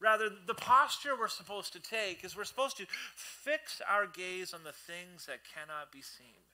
Rather, 0.00 0.28
the 0.46 0.54
posture 0.54 1.16
we're 1.18 1.26
supposed 1.26 1.72
to 1.72 1.80
take 1.80 2.24
is 2.24 2.36
we're 2.36 2.44
supposed 2.44 2.76
to 2.76 2.86
fix 3.16 3.82
our 3.88 4.06
gaze 4.06 4.54
on 4.54 4.62
the 4.62 4.72
things 4.72 5.26
that 5.26 5.40
cannot 5.42 5.90
be 5.90 6.02
seen. 6.02 6.46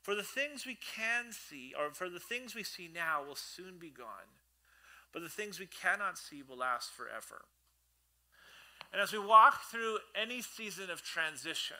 For 0.00 0.14
the 0.14 0.22
things 0.22 0.64
we 0.64 0.76
can 0.76 1.32
see, 1.32 1.74
or 1.78 1.92
for 1.92 2.08
the 2.08 2.20
things 2.20 2.54
we 2.54 2.62
see 2.62 2.88
now, 2.92 3.24
will 3.26 3.34
soon 3.34 3.78
be 3.78 3.90
gone 3.90 4.30
but 5.16 5.22
the 5.22 5.30
things 5.30 5.58
we 5.58 5.64
cannot 5.64 6.18
see 6.18 6.42
will 6.46 6.58
last 6.58 6.90
forever. 6.90 7.46
And 8.92 9.00
as 9.00 9.14
we 9.14 9.18
walk 9.18 9.62
through 9.70 9.96
any 10.14 10.42
season 10.42 10.90
of 10.90 11.00
transition, 11.00 11.78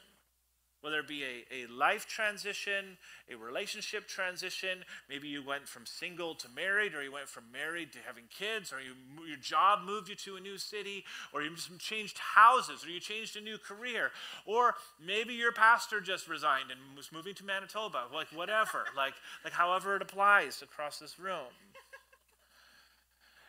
whether 0.81 1.01
it 1.01 1.07
be 1.07 1.23
a, 1.23 1.65
a 1.65 1.67
life 1.67 2.07
transition, 2.07 2.97
a 3.31 3.37
relationship 3.37 4.09
transition, 4.09 4.79
maybe 5.11 5.29
you 5.29 5.45
went 5.45 5.69
from 5.69 5.85
single 5.85 6.35
to 6.35 6.49
married, 6.57 6.95
or 6.95 7.03
you 7.03 7.13
went 7.13 7.29
from 7.29 7.45
married 7.53 7.93
to 7.93 7.99
having 8.07 8.25
kids, 8.31 8.73
or 8.73 8.81
you, 8.81 8.93
your 9.29 9.37
job 9.37 9.81
moved 9.85 10.09
you 10.09 10.15
to 10.15 10.37
a 10.37 10.41
new 10.41 10.57
city, 10.57 11.05
or 11.35 11.43
you 11.43 11.51
changed 11.79 12.17
houses, 12.17 12.87
or 12.87 12.89
you 12.89 13.01
changed 13.01 13.37
a 13.37 13.41
new 13.43 13.59
career, 13.59 14.13
or 14.47 14.77
maybe 15.05 15.35
your 15.35 15.53
pastor 15.53 16.01
just 16.01 16.27
resigned 16.27 16.71
and 16.71 16.81
was 16.97 17.13
moving 17.13 17.35
to 17.35 17.45
Manitoba, 17.45 18.05
like 18.15 18.29
whatever, 18.29 18.87
like, 18.97 19.15
like 19.45 19.53
however 19.53 19.95
it 19.97 20.01
applies 20.01 20.63
across 20.63 20.99
this 20.99 21.19
room. 21.19 21.53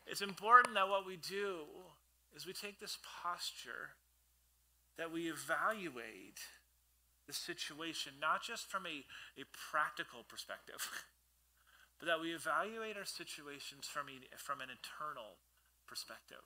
It's 0.07 0.21
important 0.21 0.73
that 0.75 0.87
what 0.87 1.05
we 1.05 1.17
do 1.17 1.67
is 2.35 2.47
we 2.47 2.53
take 2.53 2.79
this 2.79 2.97
posture 3.03 3.95
that 4.97 5.11
we 5.11 5.29
evaluate 5.29 6.39
the 7.27 7.33
situation, 7.33 8.13
not 8.19 8.41
just 8.41 8.71
from 8.71 8.85
a, 8.85 9.03
a 9.39 9.45
practical 9.51 10.23
perspective, 10.27 10.79
but 11.99 12.07
that 12.07 12.21
we 12.21 12.33
evaluate 12.33 12.97
our 12.97 13.05
situations 13.05 13.85
from, 13.85 14.07
a, 14.07 14.37
from 14.37 14.61
an 14.61 14.69
eternal 14.71 15.37
perspective. 15.85 16.45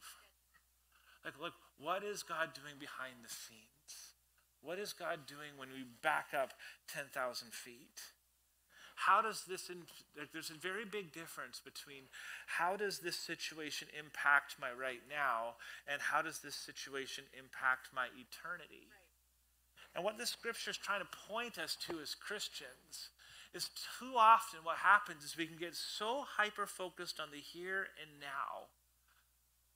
Like, 1.23 1.39
look, 1.39 1.53
what 1.77 2.03
is 2.03 2.23
God 2.23 2.53
doing 2.53 2.75
behind 2.79 3.21
the 3.23 3.29
scenes? 3.29 4.17
What 4.61 4.79
is 4.79 4.93
God 4.93 5.25
doing 5.27 5.57
when 5.57 5.69
we 5.69 5.85
back 6.01 6.33
up 6.33 6.53
10,000 6.89 7.53
feet? 7.53 8.01
How 9.07 9.21
does 9.21 9.45
this, 9.49 9.69
in, 9.69 9.81
there's 10.31 10.51
a 10.51 10.61
very 10.61 10.85
big 10.85 11.11
difference 11.11 11.59
between 11.59 12.05
how 12.45 12.77
does 12.77 12.99
this 12.99 13.15
situation 13.15 13.87
impact 13.97 14.55
my 14.61 14.69
right 14.69 15.01
now 15.09 15.57
and 15.89 15.99
how 16.01 16.21
does 16.21 16.39
this 16.39 16.53
situation 16.53 17.23
impact 17.33 17.89
my 17.95 18.05
eternity? 18.13 18.85
Right. 18.85 19.95
And 19.95 20.05
what 20.05 20.19
this 20.19 20.29
scripture 20.29 20.69
is 20.69 20.77
trying 20.77 21.01
to 21.01 21.09
point 21.27 21.57
us 21.57 21.75
to 21.87 21.99
as 21.99 22.13
Christians 22.13 23.09
is 23.53 23.69
too 23.99 24.13
often 24.15 24.59
what 24.63 24.77
happens 24.77 25.23
is 25.23 25.35
we 25.35 25.47
can 25.47 25.57
get 25.57 25.75
so 25.75 26.23
hyper 26.37 26.67
focused 26.67 27.19
on 27.19 27.29
the 27.31 27.41
here 27.41 27.87
and 27.97 28.21
now 28.21 28.69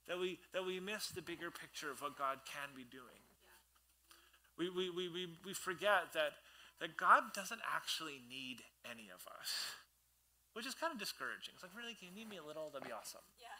that 0.06 0.18
we, 0.18 0.38
that 0.54 0.64
we 0.64 0.78
miss 0.78 1.08
the 1.08 1.20
bigger 1.20 1.50
picture 1.50 1.90
of 1.90 2.00
what 2.00 2.16
God 2.16 2.38
can 2.46 2.70
be 2.76 2.86
doing. 2.88 3.20
Yeah. 3.42 4.70
We, 4.70 4.70
we, 4.70 4.90
we, 4.90 5.08
we, 5.08 5.28
we 5.44 5.52
forget 5.52 6.14
that 6.14 6.38
that 6.80 6.96
God 6.96 7.32
doesn't 7.34 7.60
actually 7.64 8.20
need 8.28 8.60
any 8.84 9.08
of 9.08 9.24
us, 9.40 9.76
which 10.52 10.66
is 10.66 10.74
kind 10.74 10.92
of 10.92 10.98
discouraging. 10.98 11.54
It's 11.54 11.62
like, 11.62 11.76
really, 11.76 11.94
can 11.94 12.08
you 12.08 12.14
need 12.14 12.28
me 12.28 12.36
a 12.36 12.44
little? 12.44 12.68
That'd 12.68 12.86
be 12.86 12.92
awesome. 12.92 13.24
Yeah. 13.40 13.56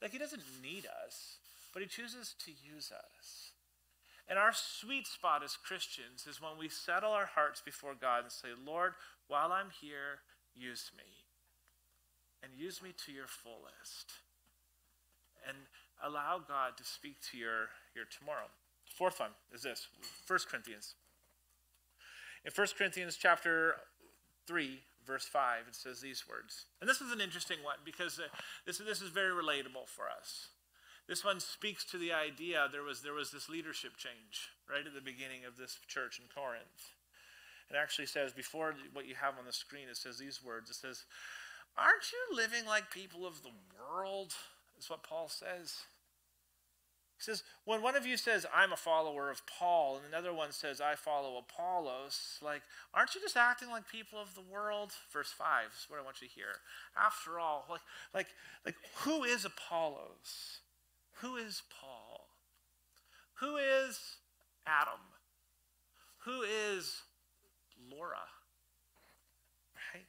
Like, 0.00 0.12
He 0.12 0.18
doesn't 0.18 0.42
need 0.62 0.86
us, 0.86 1.38
but 1.72 1.82
He 1.82 1.88
chooses 1.88 2.34
to 2.46 2.50
use 2.50 2.92
us. 2.94 3.52
And 4.28 4.38
our 4.38 4.52
sweet 4.54 5.06
spot 5.06 5.42
as 5.44 5.56
Christians 5.56 6.26
is 6.26 6.40
when 6.40 6.56
we 6.58 6.68
settle 6.68 7.12
our 7.12 7.26
hearts 7.26 7.60
before 7.60 7.94
God 7.94 8.22
and 8.22 8.32
say, 8.32 8.48
Lord, 8.56 8.94
while 9.28 9.52
I'm 9.52 9.68
here, 9.80 10.24
use 10.54 10.90
me. 10.96 11.04
And 12.42 12.52
use 12.56 12.82
me 12.82 12.94
to 13.04 13.12
your 13.12 13.26
fullest. 13.26 14.24
And 15.46 15.56
allow 16.02 16.40
God 16.46 16.78
to 16.78 16.84
speak 16.84 17.16
to 17.30 17.36
your, 17.36 17.68
your 17.94 18.06
tomorrow. 18.06 18.48
Fourth 18.86 19.20
one 19.20 19.30
is 19.52 19.62
this 19.62 19.88
1 20.26 20.38
Corinthians 20.50 20.94
in 22.44 22.52
1 22.54 22.66
Corinthians 22.76 23.16
chapter 23.16 23.76
3, 24.46 24.80
verse 25.06 25.26
5, 25.26 25.68
it 25.68 25.74
says 25.74 26.00
these 26.00 26.24
words. 26.28 26.66
And 26.80 26.88
this 26.88 27.00
is 27.00 27.12
an 27.12 27.20
interesting 27.20 27.58
one 27.62 27.76
because 27.84 28.18
uh, 28.18 28.28
this, 28.66 28.78
this 28.78 29.00
is 29.00 29.10
very 29.10 29.32
relatable 29.32 29.88
for 29.88 30.04
us. 30.10 30.48
This 31.08 31.24
one 31.24 31.40
speaks 31.40 31.84
to 31.86 31.98
the 31.98 32.12
idea 32.12 32.68
there 32.70 32.82
was, 32.82 33.02
there 33.02 33.12
was 33.12 33.30
this 33.30 33.48
leadership 33.48 33.96
change 33.96 34.48
right 34.68 34.86
at 34.86 34.94
the 34.94 35.00
beginning 35.00 35.44
of 35.46 35.56
this 35.56 35.78
church 35.86 36.18
in 36.18 36.24
Corinth. 36.34 36.92
It 37.70 37.76
actually 37.76 38.06
says, 38.06 38.32
before 38.32 38.74
what 38.92 39.06
you 39.06 39.14
have 39.14 39.34
on 39.38 39.46
the 39.46 39.52
screen, 39.52 39.88
it 39.90 39.96
says 39.96 40.18
these 40.18 40.42
words. 40.44 40.70
It 40.70 40.76
says, 40.76 41.04
Aren't 41.76 42.12
you 42.12 42.36
living 42.36 42.66
like 42.66 42.90
people 42.90 43.26
of 43.26 43.42
the 43.42 43.50
world? 43.76 44.32
Is 44.78 44.90
what 44.90 45.02
Paul 45.02 45.28
says. 45.28 45.74
He 47.16 47.22
says, 47.22 47.44
when 47.64 47.80
one 47.80 47.94
of 47.94 48.06
you 48.06 48.16
says, 48.16 48.44
I'm 48.52 48.72
a 48.72 48.76
follower 48.76 49.30
of 49.30 49.42
Paul, 49.46 49.96
and 49.96 50.04
another 50.06 50.34
one 50.34 50.50
says, 50.50 50.80
I 50.80 50.96
follow 50.96 51.38
Apollos, 51.38 52.38
like, 52.42 52.62
aren't 52.92 53.14
you 53.14 53.20
just 53.20 53.36
acting 53.36 53.70
like 53.70 53.88
people 53.88 54.18
of 54.18 54.34
the 54.34 54.42
world? 54.52 54.90
Verse 55.12 55.30
5 55.30 55.66
is 55.66 55.86
what 55.88 56.00
I 56.00 56.02
want 56.02 56.20
you 56.20 56.28
to 56.28 56.34
hear. 56.34 56.46
After 57.00 57.38
all, 57.38 57.66
like, 57.70 57.80
like, 58.12 58.26
like 58.66 58.74
who 59.04 59.22
is 59.22 59.44
Apollos? 59.44 60.58
Who 61.20 61.36
is 61.36 61.62
Paul? 61.80 62.26
Who 63.34 63.56
is 63.56 64.16
Adam? 64.66 65.00
Who 66.24 66.42
is 66.42 67.02
Laura? 67.90 68.16
Right? 69.94 70.04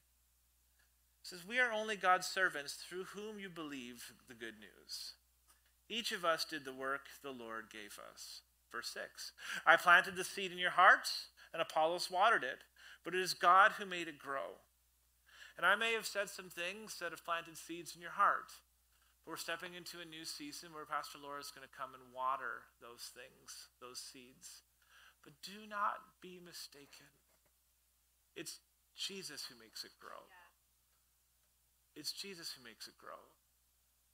He 1.21 1.23
says, 1.23 1.45
We 1.47 1.59
are 1.59 1.71
only 1.71 1.95
God's 1.95 2.27
servants 2.27 2.73
through 2.73 3.05
whom 3.05 3.39
you 3.39 3.49
believe 3.49 4.13
the 4.27 4.33
good 4.33 4.55
news. 4.59 5.13
Each 5.89 6.11
of 6.11 6.25
us 6.25 6.45
did 6.45 6.65
the 6.65 6.73
work 6.73 7.07
the 7.21 7.31
Lord 7.31 7.65
gave 7.71 7.99
us. 8.11 8.41
Verse 8.71 8.89
6 8.93 9.31
I 9.65 9.75
planted 9.75 10.15
the 10.15 10.23
seed 10.23 10.51
in 10.51 10.57
your 10.57 10.71
hearts, 10.71 11.27
and 11.53 11.61
Apollos 11.61 12.11
watered 12.11 12.43
it, 12.43 12.63
but 13.03 13.15
it 13.15 13.21
is 13.21 13.33
God 13.33 13.73
who 13.73 13.85
made 13.85 14.07
it 14.07 14.19
grow. 14.19 14.59
And 15.57 15.65
I 15.65 15.75
may 15.75 15.93
have 15.93 16.05
said 16.05 16.29
some 16.29 16.49
things 16.49 16.99
that 16.99 17.11
have 17.11 17.23
planted 17.23 17.55
seeds 17.55 17.95
in 17.95 18.01
your 18.01 18.11
heart. 18.11 18.51
But 19.23 19.31
we're 19.31 19.37
stepping 19.37 19.73
into 19.73 20.03
a 20.03 20.05
new 20.05 20.25
season 20.25 20.73
where 20.73 20.85
Pastor 20.85 21.17
Laura 21.17 21.39
is 21.39 21.49
going 21.55 21.65
to 21.65 21.77
come 21.77 21.95
and 21.95 22.13
water 22.13 22.67
those 22.81 23.09
things, 23.15 23.71
those 23.79 24.03
seeds. 24.03 24.67
But 25.23 25.33
do 25.41 25.65
not 25.69 26.19
be 26.21 26.43
mistaken. 26.43 27.07
It's 28.35 28.59
Jesus 28.95 29.47
who 29.47 29.55
makes 29.57 29.83
it 29.83 29.95
grow. 29.99 30.27
Yeah. 30.27 32.01
It's 32.01 32.11
Jesus 32.11 32.51
who 32.51 32.63
makes 32.63 32.87
it 32.87 32.99
grow. 32.99 33.23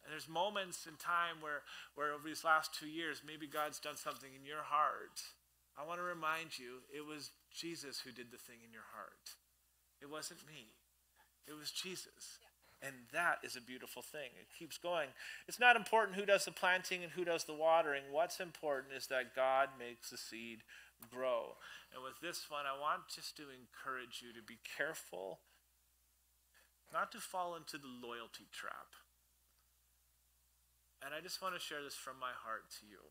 And 0.03 0.12
there's 0.12 0.29
moments 0.29 0.88
in 0.88 0.98
time 0.98 1.41
where, 1.41 1.62
where 1.96 2.13
over 2.13 2.27
these 2.27 2.43
last 2.43 2.74
two 2.74 2.88
years, 2.88 3.22
maybe 3.25 3.46
God's 3.46 3.79
done 3.79 3.98
something 3.98 4.34
in 4.34 4.46
your 4.46 4.65
heart. 4.65 5.22
I 5.77 5.86
want 5.86 6.00
to 6.00 6.03
remind 6.03 6.58
you, 6.58 6.81
it 6.89 7.05
was 7.05 7.31
Jesus 7.53 8.01
who 8.01 8.12
did 8.12 8.31
the 8.31 8.41
thing 8.41 8.58
in 8.65 8.74
your 8.74 8.89
heart. 8.93 9.38
It 10.01 10.10
wasn't 10.10 10.46
me. 10.48 10.74
It 11.48 11.53
was 11.53 11.72
Jesus. 11.72 12.41
And 12.81 12.96
that 13.13 13.38
is 13.43 13.55
a 13.55 13.62
beautiful 13.62 14.01
thing. 14.01 14.34
It 14.41 14.50
keeps 14.58 14.77
going. 14.77 15.10
It's 15.48 15.60
not 15.60 15.75
important 15.75 16.17
who 16.17 16.25
does 16.25 16.46
the 16.46 16.51
planting 16.51 17.03
and 17.03 17.12
who 17.12 17.24
does 17.24 17.43
the 17.43 17.53
watering. 17.53 18.03
What's 18.10 18.39
important 18.39 18.93
is 18.98 19.05
that 19.08 19.36
God 19.36 19.70
makes 19.77 20.10
the 20.10 20.17
seed 20.17 20.65
grow. 21.13 21.58
And 21.93 22.03
with 22.03 22.20
this 22.22 22.50
one, 22.50 22.65
I 22.65 22.79
want 22.79 23.08
just 23.13 23.38
to 23.38 23.43
encourage 23.43 24.25
you 24.25 24.34
to 24.34 24.41
be 24.41 24.58
careful 24.77 25.39
not 26.91 27.12
to 27.13 27.20
fall 27.20 27.55
into 27.55 27.77
the 27.77 27.88
loyalty 27.88 28.50
trap. 28.51 28.98
And 31.03 31.13
I 31.13 31.22
just 31.22 31.41
want 31.41 31.55
to 31.55 31.60
share 31.60 31.81
this 31.84 31.96
from 31.96 32.20
my 32.20 32.31
heart 32.46 32.70
to 32.79 32.86
you. 32.86 33.01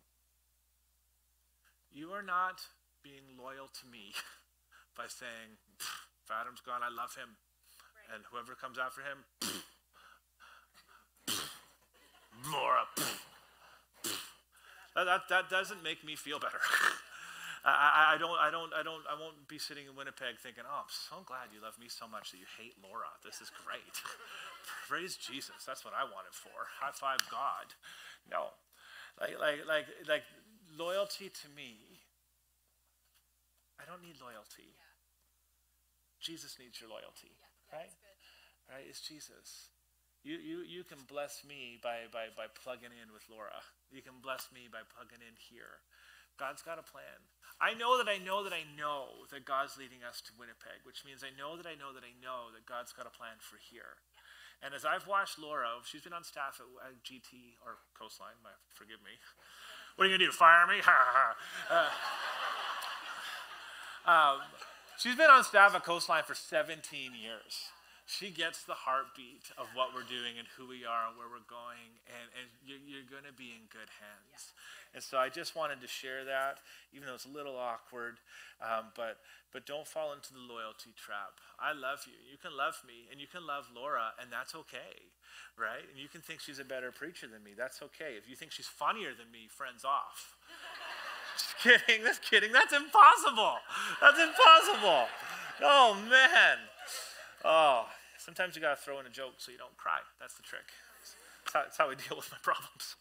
You 1.90 2.14
are 2.14 2.22
not 2.22 2.62
being 3.02 3.34
loyal 3.36 3.66
to 3.66 3.86
me 3.90 4.14
by 4.96 5.06
saying, 5.08 5.58
if 5.78 6.30
Adam's 6.30 6.60
gone, 6.60 6.82
I 6.86 6.88
love 6.88 7.16
him. 7.16 7.34
Right. 7.34 8.14
And 8.14 8.24
whoever 8.30 8.54
comes 8.54 8.78
after 8.78 9.02
him, 9.02 9.26
Laura. 12.52 12.86
that, 14.94 15.04
that, 15.04 15.22
that 15.28 15.50
doesn't 15.50 15.82
make 15.82 16.04
me 16.04 16.14
feel 16.14 16.38
better. 16.38 16.60
I, 17.64 18.14
I, 18.14 18.18
don't, 18.18 18.38
I 18.40 18.48
don't, 18.48 18.72
I 18.72 18.82
don't, 18.82 19.04
I 19.04 19.14
won't 19.20 19.44
be 19.44 19.60
sitting 19.60 19.84
in 19.84 19.92
Winnipeg 19.92 20.40
thinking, 20.40 20.64
"Oh, 20.64 20.88
I'm 20.88 20.88
so 20.88 21.20
glad 21.28 21.52
you 21.52 21.60
love 21.60 21.76
me 21.76 21.92
so 21.92 22.08
much 22.08 22.32
that 22.32 22.40
you 22.40 22.48
hate 22.56 22.80
Laura. 22.80 23.12
This 23.20 23.44
is 23.44 23.52
great." 23.52 24.00
Praise 24.88 25.16
Jesus. 25.16 25.68
That's 25.68 25.84
what 25.84 25.92
I 25.92 26.04
wanted 26.08 26.32
for. 26.32 26.72
High 26.80 26.96
five 26.96 27.20
God. 27.28 27.76
No, 28.24 28.56
like, 29.20 29.36
like, 29.36 29.60
like, 29.68 29.86
like 30.08 30.24
loyalty 30.72 31.28
to 31.28 31.46
me. 31.52 32.00
I 33.76 33.84
don't 33.84 34.00
need 34.00 34.20
loyalty. 34.20 34.72
Yeah. 34.76 34.90
Jesus 36.20 36.56
needs 36.60 36.80
your 36.80 36.92
loyalty, 36.92 37.32
yeah, 37.32 37.80
right? 37.80 37.92
Right? 38.68 38.84
It's 38.88 39.00
Jesus. 39.00 39.72
You, 40.20 40.36
you, 40.36 40.60
you 40.60 40.84
can 40.84 41.00
bless 41.08 41.40
me 41.48 41.80
by, 41.80 42.04
by, 42.12 42.28
by 42.36 42.44
plugging 42.52 42.92
in 42.92 43.08
with 43.08 43.24
Laura. 43.32 43.56
You 43.88 44.04
can 44.04 44.20
bless 44.20 44.52
me 44.52 44.68
by 44.68 44.84
plugging 44.84 45.24
in 45.24 45.32
here. 45.48 45.80
God's 46.36 46.60
got 46.60 46.76
a 46.76 46.84
plan. 46.84 47.24
I 47.60 47.76
know 47.76 48.00
that 48.00 48.08
I 48.08 48.16
know 48.16 48.42
that 48.42 48.56
I 48.56 48.64
know 48.72 49.28
that 49.30 49.44
God's 49.44 49.76
leading 49.76 50.00
us 50.00 50.24
to 50.24 50.32
Winnipeg, 50.32 50.80
which 50.88 51.04
means 51.04 51.20
I 51.20 51.28
know 51.36 51.60
that 51.60 51.68
I 51.68 51.76
know 51.76 51.92
that 51.92 52.02
I 52.02 52.16
know 52.16 52.48
that 52.56 52.64
God's 52.64 52.96
got 52.96 53.04
a 53.04 53.12
plan 53.12 53.36
for 53.38 53.60
here. 53.60 54.00
And 54.64 54.72
as 54.72 54.84
I've 54.84 55.06
watched 55.06 55.38
Laura, 55.38 55.68
she's 55.84 56.00
been 56.00 56.16
on 56.16 56.24
staff 56.24 56.60
at, 56.60 57.04
GT 57.04 57.60
or 57.64 57.84
Coastline, 57.92 58.40
my, 58.42 58.50
forgive 58.72 59.04
me. 59.04 59.12
What 59.96 60.06
are 60.06 60.10
you 60.10 60.16
to 60.16 60.26
do, 60.26 60.32
fire 60.32 60.66
me? 60.66 60.80
uh, 61.70 61.88
um, 64.08 64.40
she's 64.96 65.16
been 65.16 65.30
on 65.30 65.44
staff 65.44 65.74
at 65.74 65.84
Coastline 65.84 66.24
for 66.24 66.34
17 66.34 67.12
years 67.12 67.72
she 68.10 68.34
gets 68.34 68.66
the 68.66 68.74
heartbeat 68.74 69.54
of 69.54 69.70
what 69.78 69.94
we're 69.94 70.06
doing 70.06 70.34
and 70.34 70.50
who 70.58 70.66
we 70.66 70.82
are 70.82 71.06
and 71.06 71.14
where 71.14 71.30
we're 71.30 71.46
going, 71.46 71.94
and, 72.10 72.26
and 72.34 72.46
you're, 72.66 72.82
you're 72.82 73.06
going 73.06 73.22
to 73.22 73.36
be 73.36 73.54
in 73.54 73.70
good 73.70 73.86
hands. 74.02 74.50
Yeah. 74.50 74.98
And 74.98 75.02
so 75.02 75.14
I 75.14 75.30
just 75.30 75.54
wanted 75.54 75.78
to 75.78 75.86
share 75.86 76.26
that, 76.26 76.58
even 76.90 77.06
though 77.06 77.14
it's 77.14 77.30
a 77.30 77.30
little 77.30 77.54
awkward, 77.54 78.18
um, 78.58 78.90
but, 78.98 79.22
but 79.54 79.62
don't 79.62 79.86
fall 79.86 80.10
into 80.10 80.34
the 80.34 80.42
loyalty 80.42 80.90
trap. 80.98 81.38
I 81.62 81.70
love 81.70 82.02
you. 82.10 82.18
You 82.26 82.34
can 82.34 82.50
love 82.58 82.82
me, 82.82 83.06
and 83.14 83.22
you 83.22 83.30
can 83.30 83.46
love 83.46 83.70
Laura, 83.70 84.10
and 84.18 84.26
that's 84.26 84.58
okay, 84.66 85.14
right? 85.54 85.86
And 85.86 85.94
you 85.94 86.10
can 86.10 86.18
think 86.18 86.42
she's 86.42 86.58
a 86.58 86.66
better 86.66 86.90
preacher 86.90 87.30
than 87.30 87.46
me. 87.46 87.54
That's 87.54 87.78
okay. 87.94 88.18
If 88.18 88.26
you 88.26 88.34
think 88.34 88.50
she's 88.50 88.66
funnier 88.66 89.14
than 89.14 89.30
me, 89.30 89.46
friends 89.46 89.86
off. 89.86 90.34
just 91.38 91.54
kidding. 91.62 92.02
That's 92.02 92.18
kidding. 92.18 92.50
That's 92.50 92.74
impossible. 92.74 93.62
That's 94.02 94.18
impossible. 94.18 95.06
Oh, 95.62 95.94
man. 96.10 96.58
Oh, 97.44 97.86
Sometimes 98.20 98.54
you 98.54 98.60
got 98.60 98.76
to 98.76 98.82
throw 98.84 99.00
in 99.00 99.06
a 99.06 99.10
joke 99.10 99.40
so 99.40 99.50
you 99.50 99.56
don't 99.56 99.76
cry. 99.78 100.04
That's 100.20 100.34
the 100.34 100.42
trick. 100.42 100.68
That's 101.54 101.78
how, 101.78 101.88
we 101.88 101.96
deal 101.96 102.20
with 102.20 102.30
my 102.30 102.36
problems. 102.42 102.96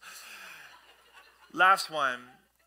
Last 1.52 1.90
one, 1.90 2.20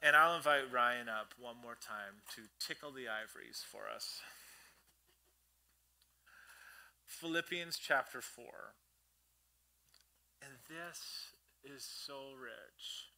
and 0.03 0.15
I'll 0.15 0.37
invite 0.37 0.71
Ryan 0.71 1.09
up 1.09 1.33
one 1.41 1.55
more 1.57 1.73
time 1.73 2.21
to 2.35 2.43
tickle 2.61 2.91
the 2.91 3.09
ivories 3.09 3.65
for 3.65 3.89
us. 3.89 4.21
Philippians 7.07 7.79
chapter 7.81 8.21
4. 8.21 8.45
And 10.45 10.53
this 10.69 11.33
is 11.65 11.83
so 11.83 12.37
rich. 12.37 13.09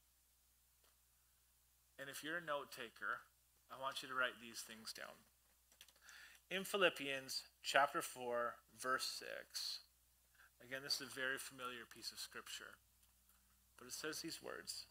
And 2.00 2.10
if 2.10 2.24
you're 2.24 2.38
a 2.38 2.46
note 2.46 2.72
taker, 2.72 3.28
I 3.68 3.82
want 3.82 4.02
you 4.02 4.08
to 4.08 4.16
write 4.16 4.40
these 4.40 4.64
things 4.64 4.94
down 4.94 5.20
in 6.50 6.64
Philippians 6.64 7.44
chapter 7.66 8.02
4, 8.02 8.54
verse 8.80 9.24
6. 9.50 9.80
Again, 10.62 10.82
this 10.84 11.02
is 11.02 11.10
a 11.10 11.14
very 11.14 11.42
familiar 11.42 11.90
piece 11.90 12.12
of 12.14 12.20
scripture. 12.20 12.78
But 13.78 13.88
it 13.88 13.94
says 13.94 14.22
these 14.22 14.40
words 14.42 14.86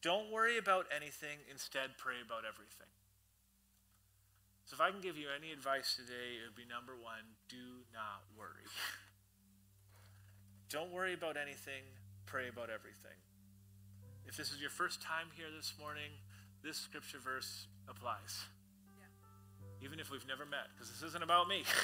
Don't 0.00 0.30
worry 0.30 0.56
about 0.56 0.86
anything, 0.94 1.42
instead, 1.50 1.98
pray 1.98 2.22
about 2.24 2.46
everything. 2.46 2.88
So, 4.64 4.74
if 4.74 4.80
I 4.80 4.90
can 4.90 5.00
give 5.00 5.18
you 5.18 5.26
any 5.30 5.52
advice 5.52 5.94
today, 5.94 6.38
it 6.38 6.46
would 6.46 6.58
be 6.58 6.66
number 6.66 6.94
one 6.94 7.38
do 7.50 7.86
not 7.92 8.22
worry. 8.38 8.66
Don't 10.70 10.90
worry 10.90 11.14
about 11.14 11.36
anything, 11.36 11.86
pray 12.26 12.48
about 12.48 12.70
everything. 12.70 13.14
If 14.26 14.36
this 14.36 14.50
is 14.50 14.60
your 14.60 14.70
first 14.70 15.00
time 15.00 15.30
here 15.36 15.46
this 15.54 15.74
morning, 15.78 16.10
this 16.64 16.76
scripture 16.76 17.18
verse 17.22 17.68
applies 17.88 18.46
even 19.82 20.00
if 20.00 20.10
we've 20.10 20.26
never 20.26 20.44
met, 20.44 20.68
because 20.74 20.90
this 20.90 21.02
isn't 21.02 21.22
about 21.22 21.48
me. 21.48 21.64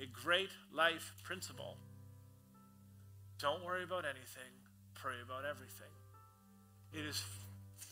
a 0.00 0.06
great 0.06 0.50
life 0.72 1.12
principle. 1.24 1.76
Don't 3.38 3.64
worry 3.64 3.82
about 3.82 4.04
anything, 4.04 4.52
pray 4.94 5.14
about 5.24 5.44
everything. 5.44 5.92
It 6.92 7.04
is 7.04 7.22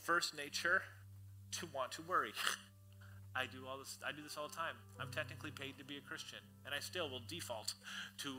first 0.04 0.36
nature 0.36 0.82
to 1.52 1.66
want 1.74 1.92
to 1.92 2.02
worry. 2.02 2.32
I 3.36 3.46
do 3.46 3.66
all 3.68 3.78
this 3.78 3.98
I 4.06 4.12
do 4.12 4.22
this 4.22 4.36
all 4.36 4.48
the 4.48 4.54
time. 4.54 4.76
I'm 5.00 5.10
technically 5.10 5.50
paid 5.50 5.76
to 5.78 5.84
be 5.84 5.96
a 5.96 6.00
Christian, 6.00 6.38
and 6.64 6.74
I 6.74 6.78
still 6.80 7.10
will 7.10 7.22
default 7.28 7.74
to 8.18 8.34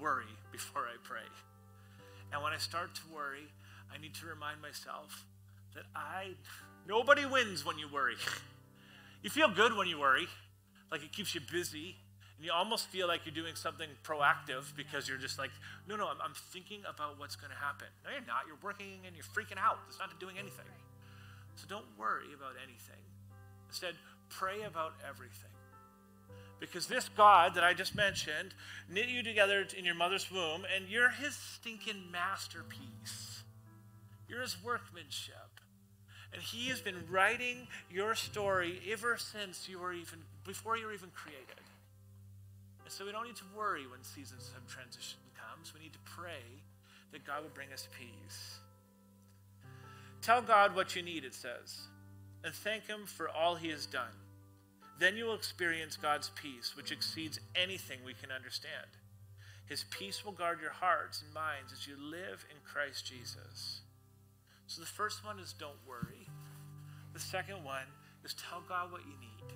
worry 0.00 0.32
before 0.52 0.82
I 0.82 0.96
pray. 1.02 1.28
And 2.32 2.42
when 2.42 2.52
I 2.52 2.58
start 2.58 2.94
to 2.96 3.02
worry, 3.14 3.48
I 3.92 3.98
need 3.98 4.14
to 4.14 4.26
remind 4.26 4.60
myself 4.60 5.24
that 5.74 5.84
I 5.94 6.34
nobody 6.86 7.24
wins 7.26 7.64
when 7.64 7.78
you 7.78 7.88
worry. 7.92 8.16
You 9.22 9.30
feel 9.30 9.48
good 9.48 9.76
when 9.76 9.86
you 9.86 9.98
worry, 9.98 10.26
like 10.90 11.02
it 11.02 11.12
keeps 11.12 11.34
you 11.34 11.40
busy. 11.50 11.96
And 12.36 12.46
you 12.46 12.52
almost 12.52 12.86
feel 12.86 13.06
like 13.06 13.26
you're 13.26 13.34
doing 13.34 13.54
something 13.54 13.88
proactive 14.02 14.74
because 14.74 15.06
you're 15.06 15.18
just 15.18 15.38
like, 15.38 15.50
no, 15.86 15.94
no, 15.96 16.08
I'm, 16.08 16.16
I'm 16.24 16.32
thinking 16.32 16.80
about 16.88 17.18
what's 17.18 17.36
going 17.36 17.50
to 17.50 17.58
happen. 17.58 17.88
No, 18.02 18.10
you're 18.12 18.26
not. 18.26 18.44
You're 18.46 18.56
working 18.62 19.00
and 19.06 19.14
you're 19.14 19.24
freaking 19.24 19.58
out. 19.58 19.78
It's 19.88 19.98
not 19.98 20.18
doing 20.18 20.38
anything. 20.38 20.64
So 21.56 21.66
don't 21.68 21.84
worry 21.98 22.32
about 22.34 22.54
anything. 22.64 23.02
Instead, 23.68 23.94
pray 24.30 24.62
about 24.62 24.94
everything. 25.06 25.50
Because 26.58 26.86
this 26.86 27.10
God 27.10 27.54
that 27.54 27.64
I 27.64 27.74
just 27.74 27.94
mentioned 27.94 28.54
knit 28.88 29.08
you 29.08 29.22
together 29.22 29.66
in 29.76 29.84
your 29.84 29.94
mother's 29.94 30.30
womb, 30.30 30.62
and 30.74 30.88
you're 30.88 31.10
his 31.10 31.34
stinking 31.34 32.10
masterpiece. 32.10 33.42
You're 34.28 34.42
his 34.42 34.56
workmanship. 34.62 35.59
And 36.32 36.40
he 36.40 36.68
has 36.68 36.80
been 36.80 37.04
writing 37.10 37.66
your 37.90 38.14
story 38.14 38.80
ever 38.90 39.16
since 39.18 39.68
you 39.68 39.78
were 39.80 39.92
even, 39.92 40.20
before 40.46 40.76
you 40.76 40.86
were 40.86 40.92
even 40.92 41.10
created. 41.10 41.60
And 42.84 42.92
so 42.92 43.04
we 43.04 43.12
don't 43.12 43.26
need 43.26 43.36
to 43.36 43.44
worry 43.56 43.86
when 43.86 44.02
seasons 44.02 44.50
of 44.56 44.66
transition 44.72 45.18
comes. 45.34 45.74
We 45.74 45.80
need 45.80 45.92
to 45.92 45.98
pray 46.04 46.42
that 47.12 47.26
God 47.26 47.42
would 47.42 47.54
bring 47.54 47.72
us 47.72 47.88
peace. 47.98 48.58
Tell 50.22 50.42
God 50.42 50.76
what 50.76 50.94
you 50.94 51.02
need, 51.02 51.24
it 51.24 51.34
says, 51.34 51.80
and 52.44 52.54
thank 52.54 52.86
him 52.86 53.06
for 53.06 53.28
all 53.28 53.54
he 53.54 53.70
has 53.70 53.86
done. 53.86 54.12
Then 54.98 55.16
you 55.16 55.24
will 55.24 55.34
experience 55.34 55.96
God's 55.96 56.30
peace, 56.30 56.76
which 56.76 56.92
exceeds 56.92 57.40
anything 57.56 58.00
we 58.04 58.12
can 58.12 58.30
understand. 58.30 58.86
His 59.66 59.84
peace 59.88 60.24
will 60.24 60.32
guard 60.32 60.60
your 60.60 60.72
hearts 60.72 61.22
and 61.24 61.32
minds 61.32 61.72
as 61.72 61.86
you 61.86 61.94
live 61.96 62.44
in 62.50 62.56
Christ 62.70 63.06
Jesus. 63.06 63.80
So 64.66 64.80
the 64.80 64.86
first 64.86 65.24
one 65.24 65.38
is 65.38 65.54
don't 65.54 65.78
worry. 65.88 66.19
The 67.20 67.26
second 67.28 67.60
one 67.62 67.84
is 68.24 68.32
tell 68.32 68.64
God 68.64 68.90
what 68.90 69.02
you 69.04 69.12
need. 69.20 69.52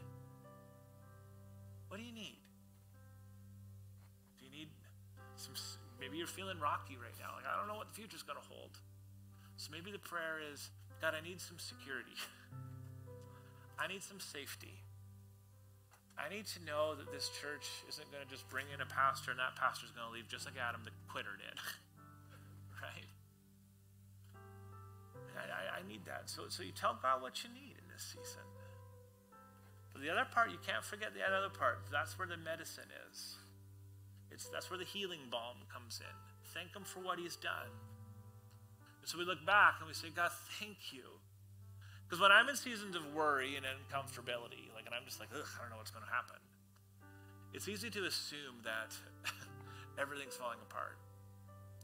What 1.89 1.97
do 1.97 2.05
you 2.05 2.13
need? 2.13 2.37
Do 4.37 4.45
you 4.45 4.53
need 4.53 4.69
some, 5.37 5.57
maybe 5.99 6.19
you're 6.19 6.29
feeling 6.29 6.61
rocky 6.61 7.01
right 7.01 7.17
now. 7.17 7.33
Like, 7.33 7.49
I 7.49 7.57
don't 7.57 7.67
know 7.67 7.81
what 7.81 7.89
the 7.89 7.97
future's 7.97 8.23
going 8.23 8.37
to 8.37 8.45
hold. 8.53 8.77
So 9.57 9.73
maybe 9.73 9.91
the 9.91 9.99
prayer 9.99 10.45
is 10.53 10.69
God, 11.01 11.15
I 11.17 11.25
need 11.25 11.41
some 11.41 11.57
security. 11.59 12.13
I 13.81 13.89
need 13.89 14.03
some 14.03 14.21
safety. 14.21 14.85
I 16.21 16.29
need 16.29 16.45
to 16.61 16.65
know 16.69 16.95
that 16.95 17.11
this 17.11 17.33
church 17.41 17.65
isn't 17.89 18.13
going 18.13 18.23
to 18.23 18.29
just 18.29 18.45
bring 18.51 18.67
in 18.75 18.85
a 18.85 18.87
pastor 18.93 19.31
and 19.31 19.41
that 19.41 19.57
pastor's 19.57 19.91
going 19.97 20.07
to 20.07 20.13
leave 20.13 20.29
just 20.29 20.45
like 20.45 20.61
Adam 20.61 20.85
the 20.85 20.93
quitter 21.09 21.41
did. 21.41 21.57
Need 25.89 26.07
that. 26.07 26.31
So, 26.31 26.43
so 26.49 26.63
you 26.63 26.73
tell 26.73 26.99
God 27.03 27.23
what 27.23 27.43
you 27.45 27.51
need 27.53 27.77
in 27.77 27.87
this 27.93 28.03
season. 28.03 28.43
But 29.93 30.03
the 30.03 30.11
other 30.11 30.27
part, 30.27 30.51
you 30.51 30.59
can't 30.67 30.83
forget 30.83 31.15
the 31.15 31.23
other 31.23 31.49
part. 31.49 31.87
That's 31.93 32.19
where 32.19 32.27
the 32.27 32.37
medicine 32.37 32.91
is. 33.09 33.37
It's, 34.35 34.49
that's 34.51 34.69
where 34.69 34.79
the 34.79 34.85
healing 34.85 35.31
balm 35.31 35.63
comes 35.71 36.03
in. 36.03 36.17
Thank 36.53 36.75
Him 36.75 36.83
for 36.83 36.99
what 36.99 37.19
He's 37.19 37.37
done. 37.37 37.71
And 39.01 39.07
so 39.07 39.19
we 39.19 39.25
look 39.25 39.47
back 39.47 39.79
and 39.79 39.87
we 39.87 39.95
say, 39.95 40.11
God, 40.11 40.33
thank 40.59 40.91
you. 40.91 41.07
Because 42.05 42.21
when 42.21 42.33
I'm 42.33 42.49
in 42.49 42.57
seasons 42.57 42.97
of 42.97 43.07
worry 43.15 43.55
and 43.55 43.65
uncomfortability, 43.65 44.75
like, 44.75 44.85
and 44.87 44.95
I'm 44.95 45.07
just 45.07 45.21
like, 45.21 45.31
ugh, 45.31 45.47
I 45.57 45.63
don't 45.63 45.71
know 45.71 45.79
what's 45.79 45.95
going 45.95 46.05
to 46.05 46.13
happen, 46.13 46.43
it's 47.55 47.69
easy 47.69 47.89
to 47.91 48.05
assume 48.05 48.67
that 48.67 48.91
everything's 50.01 50.35
falling 50.35 50.59
apart. 50.69 50.99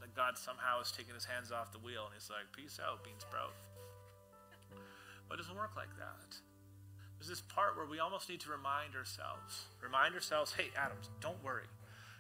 That 0.01 0.17
God 0.17 0.37
somehow 0.37 0.79
has 0.79 0.91
taken 0.91 1.15
his 1.15 1.25
hands 1.25 1.53
off 1.53 1.71
the 1.71 1.79
wheel 1.79 2.11
and 2.11 2.15
he's 2.15 2.29
like, 2.29 2.51
peace 2.51 2.81
out, 2.83 3.05
bean 3.05 3.15
sprout. 3.21 3.55
But 5.31 5.39
it 5.39 5.43
doesn't 5.43 5.57
work 5.57 5.77
like 5.77 5.95
that. 5.97 6.35
There's 7.17 7.29
this 7.29 7.41
part 7.41 7.77
where 7.77 7.87
we 7.87 8.01
almost 8.01 8.29
need 8.29 8.41
to 8.41 8.51
remind 8.51 8.97
ourselves, 8.97 9.71
remind 9.81 10.15
ourselves, 10.15 10.53
hey, 10.53 10.75
Adams, 10.77 11.09
don't 11.21 11.39
worry. 11.45 11.71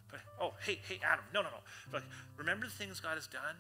But, 0.08 0.20
oh, 0.40 0.54
hey, 0.64 0.78
hey, 0.86 1.00
Adam, 1.02 1.24
no, 1.34 1.42
no, 1.42 1.48
no. 1.48 1.62
But 1.90 2.04
remember 2.36 2.66
the 2.66 2.72
things 2.72 3.00
God 3.00 3.16
has 3.16 3.26
done? 3.26 3.56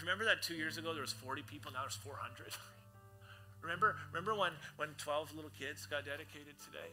Remember 0.00 0.24
that 0.24 0.42
two 0.42 0.54
years 0.54 0.76
ago 0.76 0.92
there 0.92 1.02
was 1.02 1.12
40 1.12 1.42
people, 1.42 1.72
now 1.72 1.80
there's 1.82 1.96
400? 1.96 2.52
remember, 3.62 3.96
remember 4.12 4.34
when, 4.34 4.52
when 4.76 4.90
12 4.98 5.34
little 5.34 5.52
kids 5.56 5.86
got 5.86 6.04
dedicated 6.04 6.58
today? 6.60 6.92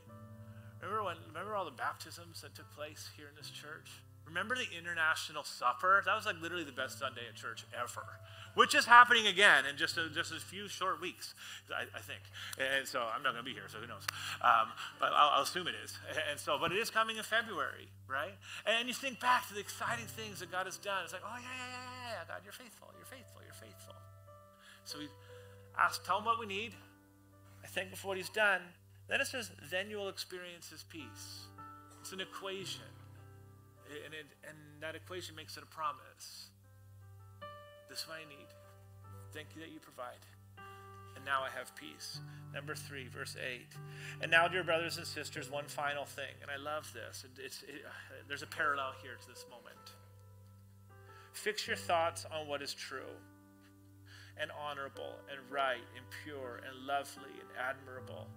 Remember 0.82 1.04
when 1.04 1.18
remember 1.28 1.56
all 1.56 1.66
the 1.66 1.78
baptisms 1.78 2.42
that 2.42 2.56
took 2.56 2.70
place 2.74 3.10
here 3.16 3.28
in 3.30 3.36
this 3.36 3.52
church? 3.52 4.02
Remember 4.26 4.56
the 4.56 4.66
international 4.74 5.44
supper? 5.44 6.02
That 6.06 6.16
was 6.16 6.26
like 6.26 6.42
literally 6.42 6.64
the 6.64 6.72
best 6.72 6.98
Sunday 6.98 7.22
at 7.30 7.36
church 7.36 7.66
ever, 7.70 8.06
which 8.54 8.76
is 8.76 8.86
happening 8.86 9.28
again 9.28 9.66
in 9.66 9.78
just 9.78 9.98
a, 9.98 10.10
just 10.10 10.32
a 10.32 10.40
few 10.40 10.68
short 10.68 11.02
weeks, 11.02 11.34
I, 11.70 11.84
I 11.96 12.02
think. 12.02 12.22
And 12.58 12.88
so 12.88 13.00
I'm 13.00 13.24
not 13.24 13.34
going 13.34 13.46
to 13.46 13.50
be 13.50 13.54
here, 13.54 13.68
so 13.68 13.80
who 13.80 13.88
knows? 13.88 14.06
Um, 14.42 14.72
but 15.00 15.12
I'll, 15.14 15.40
I'll, 15.40 15.44
assume 15.44 15.68
it 15.68 15.76
is. 15.84 15.98
And 16.30 16.40
so, 16.40 16.58
but 16.60 16.72
it 16.72 16.78
is 16.78 16.90
coming 16.90 17.18
in 17.18 17.24
February, 17.24 17.88
right? 18.08 18.36
And 18.66 18.88
you 18.88 18.94
think 18.94 19.20
back 19.20 19.48
to 19.48 19.54
the 19.54 19.60
exciting 19.60 20.06
things 20.06 20.40
that 20.40 20.52
God 20.52 20.66
has 20.66 20.78
done. 20.78 21.04
It's 21.04 21.14
like, 21.14 21.24
oh 21.26 21.38
yeah, 21.38 21.48
yeah, 21.48 21.72
yeah, 21.72 22.14
yeah, 22.20 22.24
God, 22.28 22.42
you're 22.44 22.54
faithful, 22.54 22.90
you're 22.98 23.06
faithful, 23.06 23.42
you're 23.44 23.54
faithful. 23.54 23.96
So 24.84 25.00
we 25.00 25.08
ask, 25.78 26.04
tell 26.06 26.20
him 26.20 26.26
what 26.26 26.40
we 26.40 26.46
need. 26.46 26.74
I 27.64 27.68
thank 27.68 27.90
him 27.90 27.96
for 27.96 28.10
what 28.10 28.18
he's 28.18 28.30
done. 28.30 28.62
Then 29.08 29.22
it 29.22 29.28
says, 29.28 29.52
then 29.70 29.90
you 29.90 29.98
will 29.98 30.10
experience 30.10 30.70
his 30.70 30.84
peace. 30.84 31.46
It's 32.02 32.12
an 32.12 32.22
equation. 32.22 32.88
And, 34.06 34.14
it, 34.14 34.26
and 34.48 34.58
that 34.80 34.96
equation 34.96 35.36
makes 35.36 35.58
it 35.58 35.64
a 35.64 35.66
promise. 35.68 36.48
This 37.92 38.04
is 38.04 38.08
what 38.08 38.20
I 38.24 38.30
need. 38.30 38.48
Thank 39.34 39.48
you 39.54 39.62
that 39.62 39.70
you 39.70 39.82
provide. 39.82 40.24
And 41.18 41.26
now 41.26 41.42
I 41.44 41.50
have 41.58 41.76
peace. 41.76 42.22
Number 42.54 42.74
three, 42.74 43.10
verse 43.10 43.36
8. 43.36 43.68
And 44.22 44.32
now, 44.32 44.48
dear 44.48 44.64
brothers 44.64 44.96
and 44.96 45.06
sisters, 45.06 45.52
one 45.52 45.66
final 45.68 46.06
thing. 46.06 46.40
And 46.42 46.50
I 46.50 46.56
love 46.56 46.90
this. 46.94 47.26
It, 47.26 47.44
it, 47.44 47.54
there's 48.30 48.44
a 48.44 48.48
parallel 48.48 48.94
here 49.04 49.18
to 49.20 49.28
this 49.28 49.46
moment. 49.52 49.92
Fix 51.34 51.68
your 51.68 51.76
thoughts 51.76 52.26
on 52.32 52.48
what 52.48 52.62
is 52.62 52.74
true 52.74 53.12
and 54.40 54.52
honorable 54.52 55.16
and 55.30 55.40
right 55.52 55.84
and 55.98 56.06
pure 56.24 56.62
and 56.66 56.88
lovely 56.88 57.36
and 57.42 57.50
admirable 57.60 58.28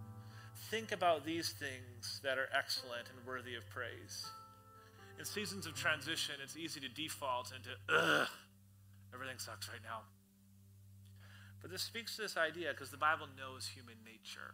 think 0.70 0.92
about 0.92 1.24
these 1.24 1.50
things 1.50 2.20
that 2.22 2.38
are 2.38 2.48
excellent 2.56 3.08
and 3.14 3.26
worthy 3.26 3.54
of 3.54 3.68
praise. 3.70 4.26
In 5.18 5.24
seasons 5.24 5.66
of 5.66 5.74
transition, 5.74 6.36
it's 6.42 6.56
easy 6.56 6.80
to 6.80 6.88
default 6.88 7.52
into, 7.54 7.70
ugh, 7.88 8.28
everything 9.14 9.38
sucks 9.38 9.70
right 9.70 9.82
now. 9.82 10.02
But 11.62 11.70
this 11.70 11.80
speaks 11.80 12.16
to 12.16 12.22
this 12.26 12.36
idea 12.36 12.76
because 12.76 12.90
the 12.90 13.00
Bible 13.00 13.24
knows 13.38 13.72
human 13.72 13.96
nature. 14.04 14.52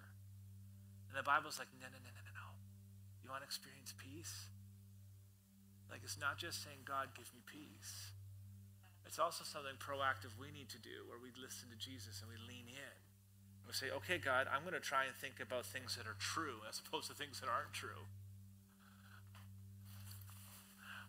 And 1.11 1.19
the 1.19 1.27
Bible's 1.27 1.59
like, 1.59 1.67
no, 1.81 1.91
no, 1.91 1.99
no, 1.99 2.13
no, 2.15 2.23
no, 2.23 2.33
no. 2.37 2.49
You 3.25 3.35
want 3.35 3.43
to 3.43 3.49
experience 3.51 3.91
peace? 3.99 4.47
Like, 5.91 6.07
it's 6.07 6.21
not 6.23 6.39
just 6.39 6.63
saying, 6.63 6.87
God, 6.87 7.11
give 7.19 7.27
me 7.35 7.43
peace. 7.43 8.15
It's 9.03 9.19
also 9.19 9.43
something 9.43 9.75
proactive 9.83 10.39
we 10.39 10.55
need 10.55 10.71
to 10.71 10.79
do 10.79 11.03
where 11.11 11.19
we 11.19 11.35
listen 11.35 11.67
to 11.75 11.79
Jesus 11.81 12.23
and 12.23 12.31
we 12.31 12.39
lean 12.47 12.71
in. 12.71 12.95
And 13.59 13.67
We 13.67 13.75
say, 13.75 13.91
okay, 13.91 14.23
God, 14.23 14.47
I'm 14.47 14.63
going 14.63 14.79
to 14.79 14.81
try 14.83 15.11
and 15.11 15.15
think 15.19 15.43
about 15.43 15.67
things 15.67 15.99
that 15.99 16.07
are 16.07 16.15
true 16.23 16.63
as 16.71 16.79
opposed 16.79 17.11
to 17.11 17.15
things 17.19 17.43
that 17.43 17.51
aren't 17.51 17.75
true. 17.75 18.07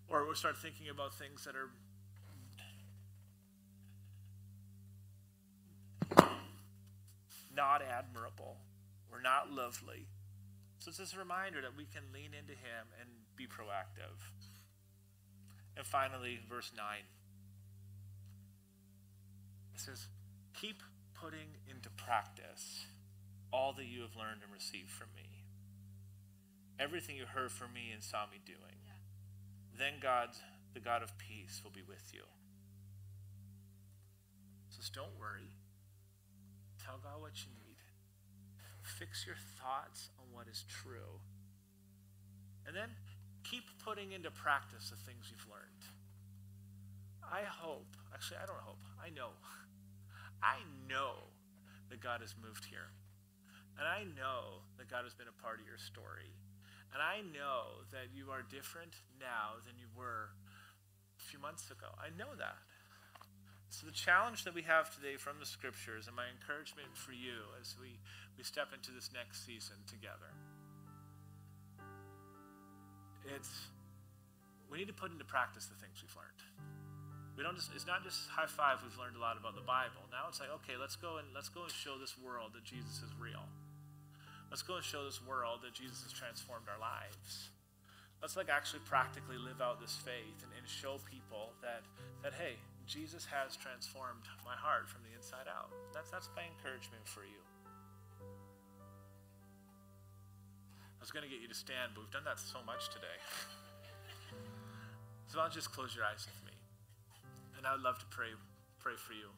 Or 0.10 0.26
we'll 0.26 0.34
start 0.34 0.58
thinking 0.58 0.90
about 0.90 1.14
things 1.14 1.46
that 1.46 1.54
are 1.54 1.70
not 7.56 7.82
admirable 7.82 8.58
or 9.12 9.22
not 9.22 9.52
lovely. 9.52 10.08
So 10.80 10.90
it's 10.90 10.98
just 10.98 11.16
a 11.16 11.20
reminder 11.20 11.62
that 11.62 11.78
we 11.78 11.86
can 11.86 12.04
lean 12.14 12.32
into 12.38 12.54
Him 12.54 12.90
and 13.00 13.10
be 13.36 13.46
proactive. 13.46 14.18
And 15.78 15.86
finally, 15.86 16.40
verse 16.50 16.72
9. 16.76 16.86
It 19.76 19.80
says, 19.80 20.08
Keep 20.54 20.82
putting 21.14 21.58
into 21.70 21.90
practice 21.90 22.86
all 23.54 23.74
that 23.74 23.86
you 23.86 24.02
have 24.02 24.16
learned 24.16 24.42
and 24.44 24.52
received 24.52 24.90
from 24.90 25.08
me. 25.16 25.46
Everything 26.80 27.16
you 27.16 27.26
heard 27.26 27.52
from 27.52 27.74
me 27.74 27.92
and 27.94 28.04
saw 28.04 28.26
me 28.26 28.40
doing. 28.44 28.82
Yeah. 28.84 28.98
Then 29.78 29.94
God, 30.02 30.30
the 30.74 30.80
God 30.80 31.04
of 31.04 31.18
peace, 31.18 31.62
will 31.64 31.72
be 31.72 31.84
with 31.88 32.12
you. 32.14 32.24
So 34.70 34.82
don't 34.94 35.20
worry. 35.20 35.52
Tell 36.86 36.98
God 37.02 37.22
what 37.22 37.38
you 37.46 37.52
need. 37.62 37.78
Fix 38.82 39.26
your 39.26 39.38
thoughts 39.62 40.10
on 40.18 40.26
what 40.34 40.48
is 40.48 40.66
true. 40.68 41.22
And 42.66 42.76
then 42.76 42.90
keep 43.44 43.64
putting 43.86 44.12
into 44.12 44.32
practice 44.32 44.90
the 44.90 44.98
things 44.98 45.30
you've 45.30 45.48
learned. 45.50 45.86
I 47.22 47.46
hope, 47.48 47.96
actually, 48.14 48.38
I 48.44 48.46
don't 48.46 48.62
hope, 48.62 48.84
I 49.00 49.10
know 49.10 49.32
I 50.44 50.58
know 50.90 51.30
that 51.90 52.02
God 52.02 52.22
has 52.22 52.34
moved 52.42 52.66
here. 52.66 52.90
And 53.78 53.88
I 53.88 54.04
know 54.18 54.66
that 54.78 54.90
God 54.90 55.06
has 55.06 55.14
been 55.14 55.30
a 55.30 55.38
part 55.42 55.62
of 55.62 55.66
your 55.66 55.78
story. 55.78 56.34
And 56.94 57.00
I 57.00 57.22
know 57.22 57.88
that 57.94 58.12
you 58.12 58.34
are 58.34 58.44
different 58.44 58.98
now 59.20 59.62
than 59.64 59.78
you 59.80 59.88
were 59.96 60.34
a 61.18 61.24
few 61.24 61.40
months 61.40 61.72
ago. 61.72 61.88
I 61.96 62.10
know 62.18 62.36
that. 62.36 62.58
So, 63.72 63.88
the 63.88 63.96
challenge 63.96 64.44
that 64.44 64.54
we 64.54 64.62
have 64.64 64.94
today 64.94 65.16
from 65.16 65.40
the 65.40 65.46
scriptures 65.46 66.08
and 66.08 66.16
my 66.16 66.28
encouragement 66.28 66.92
for 66.94 67.14
you 67.14 67.48
as 67.60 67.76
we, 67.80 67.98
we 68.38 68.44
step 68.44 68.76
into 68.76 68.92
this 68.92 69.10
next 69.16 69.46
season 69.46 69.78
together 69.88 70.36
it's 73.26 73.70
we 74.70 74.78
need 74.78 74.88
to 74.88 74.96
put 74.96 75.12
into 75.12 75.26
practice 75.26 75.68
the 75.68 75.76
things 75.76 76.00
we've 76.00 76.16
learned. 76.16 76.42
We 77.36 77.44
don't 77.44 77.56
just, 77.56 77.72
it's 77.76 77.88
not 77.88 78.04
just 78.04 78.30
high 78.32 78.48
five 78.48 78.80
we've 78.84 78.96
learned 78.96 79.20
a 79.20 79.20
lot 79.20 79.36
about 79.36 79.56
the 79.56 79.68
Bible. 79.68 80.08
Now 80.12 80.32
it's 80.32 80.40
like, 80.40 80.52
okay, 80.64 80.80
let's 80.80 80.96
go 80.96 81.20
and 81.20 81.28
let's 81.36 81.50
go 81.50 81.68
and 81.68 81.72
show 81.72 82.00
this 82.00 82.16
world 82.16 82.56
that 82.56 82.64
Jesus 82.64 83.04
is 83.04 83.12
real. 83.20 83.44
Let's 84.48 84.64
go 84.64 84.80
and 84.80 84.84
show 84.84 85.04
this 85.04 85.20
world 85.20 85.64
that 85.64 85.76
Jesus 85.76 86.04
has 86.04 86.12
transformed 86.12 86.72
our 86.72 86.80
lives. 86.80 87.52
Let's 88.24 88.40
like 88.40 88.48
actually 88.48 88.84
practically 88.88 89.36
live 89.36 89.60
out 89.60 89.82
this 89.82 89.96
faith 90.00 90.40
and, 90.44 90.52
and 90.56 90.64
show 90.68 91.04
people 91.04 91.52
that 91.60 91.84
that 92.24 92.32
hey, 92.40 92.56
Jesus 92.92 93.24
has 93.24 93.56
transformed 93.56 94.28
my 94.44 94.52
heart 94.52 94.92
from 94.92 95.00
the 95.08 95.16
inside 95.16 95.48
out. 95.48 95.72
That's 95.96 96.12
that's 96.12 96.28
my 96.36 96.44
encouragement 96.44 97.08
for 97.08 97.24
you. 97.24 97.40
I 98.20 101.00
was 101.00 101.10
going 101.10 101.24
to 101.24 101.32
get 101.32 101.40
you 101.40 101.48
to 101.48 101.56
stand, 101.56 101.96
but 101.96 102.04
we've 102.04 102.12
done 102.12 102.28
that 102.28 102.38
so 102.38 102.60
much 102.68 102.92
today. 102.92 103.16
so 105.32 105.40
I'll 105.40 105.50
just 105.50 105.72
close 105.72 105.96
your 105.96 106.04
eyes 106.04 106.28
with 106.28 106.36
me 106.46 106.52
and 107.62 107.70
I 107.70 107.74
would 107.74 107.86
love 107.86 108.00
to 108.00 108.06
pray 108.10 108.34
pray 108.80 108.98
for 108.98 109.14
you. 109.14 109.30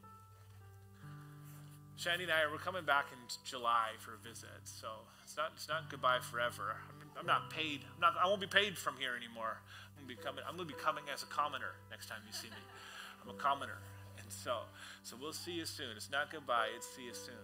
Shandy 1.99 2.23
and 2.23 2.31
I 2.31 2.47
we're 2.49 2.57
coming 2.57 2.87
back 2.87 3.11
in 3.11 3.19
July 3.43 3.99
for 3.99 4.15
a 4.15 4.17
visit, 4.17 4.63
so 4.63 5.03
it's 5.23 5.35
not 5.35 5.51
it's 5.55 5.67
not 5.67 5.91
goodbye 5.91 6.23
forever. 6.23 6.79
I'm, 7.19 7.27
not 7.27 7.51
paid. 7.51 7.85
I'm 7.93 8.01
not. 8.01 8.15
I 8.17 8.25
won't 8.25 8.41
be 8.41 8.47
paid 8.47 8.75
from 8.75 8.95
here 8.97 9.13
anymore. 9.13 9.61
I'm 9.93 10.01
gonna 10.01 10.07
be 10.07 10.17
coming. 10.17 10.43
I'm 10.49 10.55
gonna 10.55 10.67
be 10.67 10.81
coming 10.81 11.03
as 11.13 11.21
a 11.21 11.27
commoner 11.27 11.77
next 11.91 12.07
time 12.07 12.17
you 12.25 12.33
see 12.33 12.47
me. 12.47 12.63
I'm 13.23 13.29
a 13.29 13.33
commoner, 13.33 13.79
and 14.17 14.31
so 14.31 14.59
so 15.03 15.15
we'll 15.19 15.33
see 15.33 15.53
you 15.53 15.65
soon. 15.65 15.95
It's 15.95 16.11
not 16.11 16.31
goodbye. 16.31 16.67
It's 16.75 16.87
see 16.95 17.05
you 17.05 17.13
soon. 17.13 17.35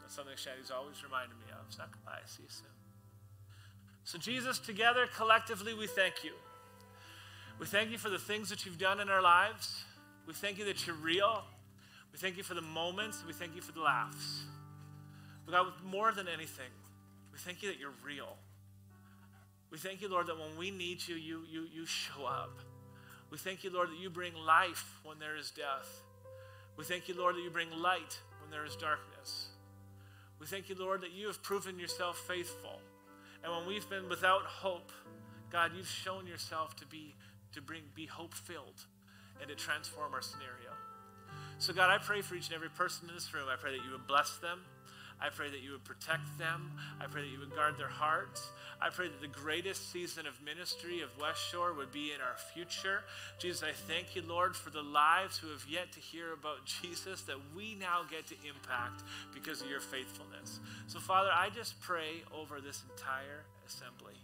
That's 0.00 0.14
something 0.14 0.36
Shandy's 0.36 0.70
always 0.70 1.02
reminded 1.02 1.36
me 1.38 1.46
of. 1.52 1.66
It's 1.68 1.78
not 1.78 1.92
goodbye. 1.92 2.20
See 2.26 2.42
you 2.42 2.48
soon. 2.48 2.68
So 4.04 4.18
Jesus, 4.18 4.58
together 4.58 5.06
collectively, 5.16 5.74
we 5.74 5.86
thank 5.86 6.22
you. 6.22 6.32
We 7.58 7.66
thank 7.66 7.90
you 7.90 7.98
for 7.98 8.10
the 8.10 8.18
things 8.18 8.50
that 8.50 8.64
you've 8.64 8.78
done 8.78 9.00
in 9.00 9.08
our 9.08 9.22
lives. 9.22 9.84
We 10.26 10.34
thank 10.34 10.58
you 10.58 10.64
that 10.66 10.86
you're 10.86 10.96
real. 10.96 11.42
We 12.12 12.18
thank 12.18 12.36
you 12.36 12.42
for 12.42 12.54
the 12.54 12.62
moments. 12.62 13.24
We 13.26 13.32
thank 13.32 13.54
you 13.54 13.62
for 13.62 13.72
the 13.72 13.80
laughs. 13.80 14.44
But 15.44 15.52
God, 15.52 15.66
more 15.84 16.12
than 16.12 16.28
anything, 16.28 16.70
we 17.32 17.38
thank 17.38 17.62
you 17.62 17.68
that 17.70 17.78
you're 17.78 17.94
real. 18.04 18.36
We 19.70 19.78
thank 19.78 20.00
you, 20.00 20.08
Lord, 20.08 20.26
that 20.28 20.38
when 20.38 20.56
we 20.56 20.70
need 20.70 21.06
you, 21.06 21.16
you, 21.16 21.42
you, 21.50 21.66
you 21.72 21.86
show 21.86 22.24
up. 22.24 22.58
We 23.30 23.38
thank 23.38 23.64
you, 23.64 23.70
Lord, 23.70 23.90
that 23.90 23.98
you 23.98 24.10
bring 24.10 24.34
life 24.34 25.00
when 25.04 25.18
there 25.18 25.36
is 25.36 25.50
death. 25.50 26.00
We 26.76 26.84
thank 26.84 27.08
you, 27.08 27.16
Lord, 27.16 27.36
that 27.36 27.42
you 27.42 27.50
bring 27.50 27.70
light 27.70 28.20
when 28.40 28.50
there 28.50 28.64
is 28.64 28.76
darkness. 28.76 29.48
We 30.38 30.46
thank 30.46 30.68
you, 30.68 30.76
Lord, 30.78 31.00
that 31.00 31.12
you 31.12 31.26
have 31.26 31.42
proven 31.42 31.78
yourself 31.78 32.18
faithful. 32.18 32.80
And 33.42 33.52
when 33.52 33.66
we've 33.66 33.88
been 33.88 34.08
without 34.08 34.42
hope, 34.42 34.92
God, 35.50 35.72
you've 35.76 35.88
shown 35.88 36.26
yourself 36.26 36.76
to 36.76 36.86
be 36.86 37.14
to 37.52 37.62
bring 37.62 37.82
be 37.94 38.06
hope 38.06 38.34
filled 38.34 38.84
and 39.40 39.48
to 39.48 39.54
transform 39.54 40.12
our 40.12 40.20
scenario. 40.20 40.76
So 41.58 41.72
God, 41.72 41.90
I 41.90 41.98
pray 41.98 42.20
for 42.20 42.34
each 42.34 42.48
and 42.48 42.54
every 42.54 42.68
person 42.68 43.08
in 43.08 43.14
this 43.14 43.32
room. 43.32 43.46
I 43.50 43.56
pray 43.56 43.76
that 43.76 43.84
you 43.84 43.92
would 43.92 44.06
bless 44.06 44.36
them. 44.36 44.60
I 45.20 45.30
pray 45.30 45.48
that 45.48 45.62
you 45.62 45.72
would 45.72 45.84
protect 45.84 46.38
them. 46.38 46.72
I 47.00 47.06
pray 47.06 47.22
that 47.22 47.30
you 47.30 47.38
would 47.40 47.54
guard 47.54 47.78
their 47.78 47.88
hearts. 47.88 48.50
I 48.80 48.90
pray 48.90 49.08
that 49.08 49.20
the 49.20 49.28
greatest 49.28 49.90
season 49.90 50.26
of 50.26 50.34
ministry 50.42 51.00
of 51.00 51.08
West 51.18 51.40
Shore 51.50 51.72
would 51.72 51.90
be 51.90 52.12
in 52.12 52.20
our 52.20 52.36
future. 52.52 53.00
Jesus, 53.38 53.62
I 53.62 53.72
thank 53.72 54.14
you, 54.14 54.22
Lord, 54.26 54.54
for 54.54 54.68
the 54.70 54.82
lives 54.82 55.38
who 55.38 55.48
have 55.48 55.64
yet 55.68 55.92
to 55.92 56.00
hear 56.00 56.32
about 56.32 56.66
Jesus 56.82 57.22
that 57.22 57.38
we 57.56 57.74
now 57.74 58.02
get 58.10 58.26
to 58.28 58.34
impact 58.46 59.02
because 59.32 59.62
of 59.62 59.70
your 59.70 59.80
faithfulness. 59.80 60.60
So, 60.86 61.00
Father, 61.00 61.30
I 61.32 61.48
just 61.48 61.80
pray 61.80 62.22
over 62.34 62.60
this 62.60 62.82
entire 62.90 63.44
assembly. 63.66 64.14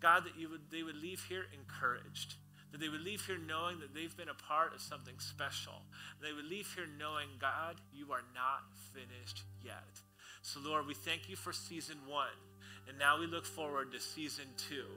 God, 0.00 0.24
that 0.24 0.38
you 0.38 0.50
would, 0.50 0.60
they 0.70 0.82
would 0.82 1.00
leave 1.00 1.24
here 1.28 1.46
encouraged 1.54 2.34
that 2.74 2.80
they 2.80 2.88
would 2.88 3.02
leave 3.02 3.24
here 3.24 3.38
knowing 3.38 3.78
that 3.78 3.94
they've 3.94 4.16
been 4.16 4.28
a 4.28 4.34
part 4.34 4.74
of 4.74 4.80
something 4.80 5.14
special. 5.18 5.74
They 6.20 6.32
would 6.32 6.50
leave 6.50 6.66
here 6.74 6.88
knowing, 6.98 7.28
God, 7.40 7.76
you 7.94 8.10
are 8.10 8.26
not 8.34 8.66
finished 8.90 9.44
yet. 9.62 10.02
So, 10.42 10.58
Lord, 10.58 10.84
we 10.84 10.92
thank 10.92 11.30
you 11.30 11.36
for 11.36 11.52
season 11.52 11.98
one. 12.08 12.34
And 12.88 12.98
now 12.98 13.20
we 13.20 13.28
look 13.28 13.46
forward 13.46 13.92
to 13.92 14.00
season 14.00 14.46
two, 14.56 14.90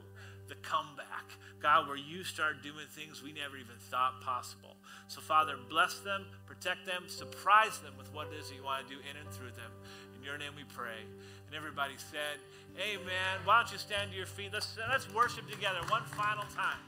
the 0.48 0.56
comeback. 0.56 1.30
God, 1.62 1.86
where 1.86 1.96
you 1.96 2.24
start 2.24 2.64
doing 2.64 2.90
things 2.90 3.22
we 3.22 3.30
never 3.30 3.56
even 3.56 3.78
thought 3.78 4.22
possible. 4.22 4.74
So, 5.06 5.20
Father, 5.20 5.54
bless 5.70 6.00
them, 6.00 6.26
protect 6.46 6.84
them, 6.84 7.04
surprise 7.06 7.78
them 7.78 7.94
with 7.96 8.12
what 8.12 8.26
it 8.32 8.40
is 8.40 8.48
that 8.48 8.56
you 8.56 8.64
want 8.64 8.88
to 8.88 8.92
do 8.92 8.98
in 9.08 9.16
and 9.16 9.30
through 9.30 9.54
them. 9.54 9.70
In 10.18 10.24
your 10.24 10.36
name 10.36 10.50
we 10.56 10.64
pray. 10.74 11.06
And 11.46 11.54
everybody 11.54 11.94
said, 11.96 12.42
Amen. 12.74 13.38
Why 13.44 13.62
don't 13.62 13.70
you 13.70 13.78
stand 13.78 14.10
to 14.10 14.16
your 14.16 14.26
feet? 14.26 14.50
Let's, 14.52 14.76
let's 14.90 15.06
worship 15.14 15.48
together 15.48 15.78
one 15.88 16.02
final 16.18 16.42
time. 16.56 16.82